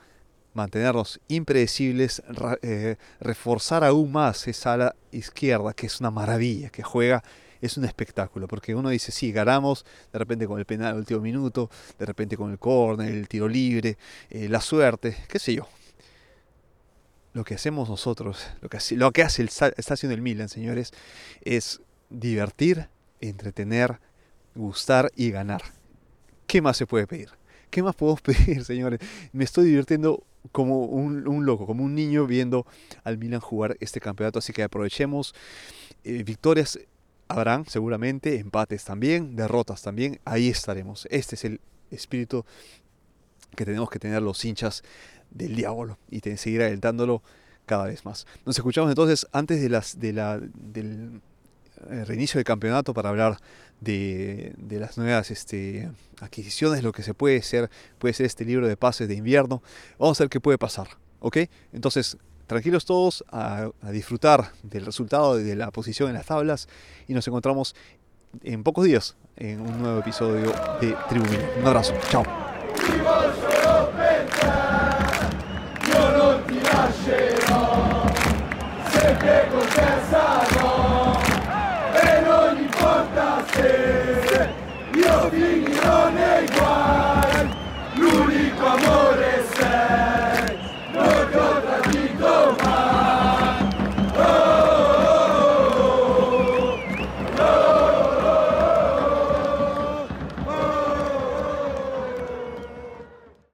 Mantenernos 0.58 1.20
impredecibles, 1.28 2.24
eh, 2.64 2.96
reforzar 3.20 3.84
aún 3.84 4.12
más 4.12 4.48
esa 4.48 4.74
ala 4.74 4.96
izquierda, 5.12 5.72
que 5.74 5.86
es 5.86 6.00
una 6.00 6.10
maravilla, 6.10 6.70
que 6.70 6.82
juega 6.82 7.24
es 7.62 7.78
un 7.78 7.86
espectáculo, 7.86 8.48
porque 8.48 8.74
uno 8.74 8.90
dice, 8.90 9.12
sí, 9.12 9.32
ganamos 9.32 9.86
de 10.12 10.18
repente 10.18 10.48
con 10.48 10.58
el 10.58 10.66
penal 10.66 10.94
al 10.94 10.98
último 10.98 11.20
minuto, 11.20 11.70
de 12.00 12.08
repente 12.08 12.36
con 12.36 12.50
el 12.50 12.58
córner, 12.58 13.14
el 13.14 13.28
tiro 13.28 13.48
libre, 13.48 14.00
eh, 14.32 14.50
la 14.50 14.60
suerte, 14.60 15.16
qué 15.28 15.38
sé 15.38 15.54
yo. 15.54 15.68
Lo 17.34 17.44
que 17.44 17.54
hacemos 17.54 17.88
nosotros, 17.88 18.48
lo 18.62 18.68
que, 18.70 18.80
lo 18.96 19.12
que 19.12 19.22
hace 19.22 19.44
el, 19.44 19.50
está 19.50 19.94
haciendo 19.94 20.16
el 20.16 20.24
Milan, 20.24 20.50
señores, 20.50 20.92
es 21.42 21.82
divertir, 22.10 22.90
entretener, 23.22 24.00
gustar 24.56 25.12
y 25.16 25.30
ganar. 25.30 25.62
¿Qué 26.48 26.64
más 26.64 26.78
se 26.78 26.88
puede 26.88 27.06
pedir? 27.06 27.30
¿Qué 27.70 27.84
más 27.84 27.96
podemos 27.96 28.22
pedir, 28.24 28.66
señores? 28.66 29.00
Me 29.34 29.44
estoy 29.44 29.66
divirtiendo 29.66 30.24
como 30.52 30.86
un, 30.86 31.46
loco, 31.46 31.66
como 31.66 31.84
un 31.84 31.96
niño 31.96 32.26
viendo 32.28 32.66
al 33.04 33.18
Milan 33.18 33.40
jugar 33.40 33.78
este 33.80 34.00
campeonato, 34.00 34.40
así 34.40 34.54
que 34.54 34.64
aprovechemos. 34.64 35.34
Eh, 36.04 36.24
victorias 36.24 36.80
Habrán 37.30 37.66
seguramente 37.66 38.40
empates 38.40 38.86
también, 38.86 39.36
derrotas 39.36 39.82
también, 39.82 40.20
ahí 40.24 40.48
estaremos. 40.48 41.08
Este 41.12 41.36
es 41.36 41.44
el 41.44 41.60
espíritu 41.92 42.46
que 43.56 43.66
tenemos 43.66 43.90
que 43.90 44.00
tener 44.00 44.22
los 44.22 44.44
hinchas 44.46 44.82
del 45.32 45.56
diablo 45.56 45.98
y 46.10 46.22
seguir 46.38 46.62
alentándolo 46.62 47.22
cada 47.66 47.86
vez 47.86 48.06
más. 48.06 48.26
Nos 48.46 48.58
escuchamos 48.58 48.90
entonces 48.90 49.28
antes 49.34 49.62
de 49.62 49.68
las, 49.68 50.00
de 50.00 50.14
la, 50.14 50.40
del 50.40 51.22
eh, 51.90 52.06
reinicio 52.06 52.38
del 52.38 52.46
campeonato 52.46 52.94
para 52.94 53.10
hablar 53.10 53.38
de, 53.82 54.56
las 54.70 54.98
nuevas 54.98 55.32
este, 55.32 55.90
adquisiciones, 56.22 56.84
lo 56.84 56.92
que 56.92 57.04
se 57.04 57.14
puede 57.14 57.42
ser, 57.42 57.70
puede 58.00 58.14
ser 58.14 58.26
este 58.26 58.46
libro 58.46 58.68
de 58.68 58.78
pases 58.78 59.08
de 59.08 59.16
invierno. 59.16 59.62
Vamos 60.00 60.20
a 60.20 60.24
ver 60.24 60.30
qué 60.30 60.40
puede 60.40 60.58
pasar, 60.58 60.88
¿ok? 61.20 61.38
Entonces, 61.74 62.18
tranquilos 62.48 62.86
todos 62.86 63.24
a, 63.32 63.70
disfrutar 63.92 64.52
del 64.64 64.86
resultado 64.86 65.36
de 65.38 65.56
la 65.56 65.72
posición 65.72 66.10
en 66.10 66.16
las 66.16 66.26
tablas 66.26 66.68
y 67.08 67.14
nos 67.14 67.28
encontramos 67.28 67.76
en 68.44 68.64
pocos 68.64 68.86
días 68.86 69.16
en 69.36 69.62
un 69.62 69.82
nuevo 69.82 70.00
episodio 70.00 70.54
de 70.82 70.96
Tribunal. 71.10 71.50
Un 71.60 71.68
abrazo, 71.68 71.94
chao. 72.10 72.24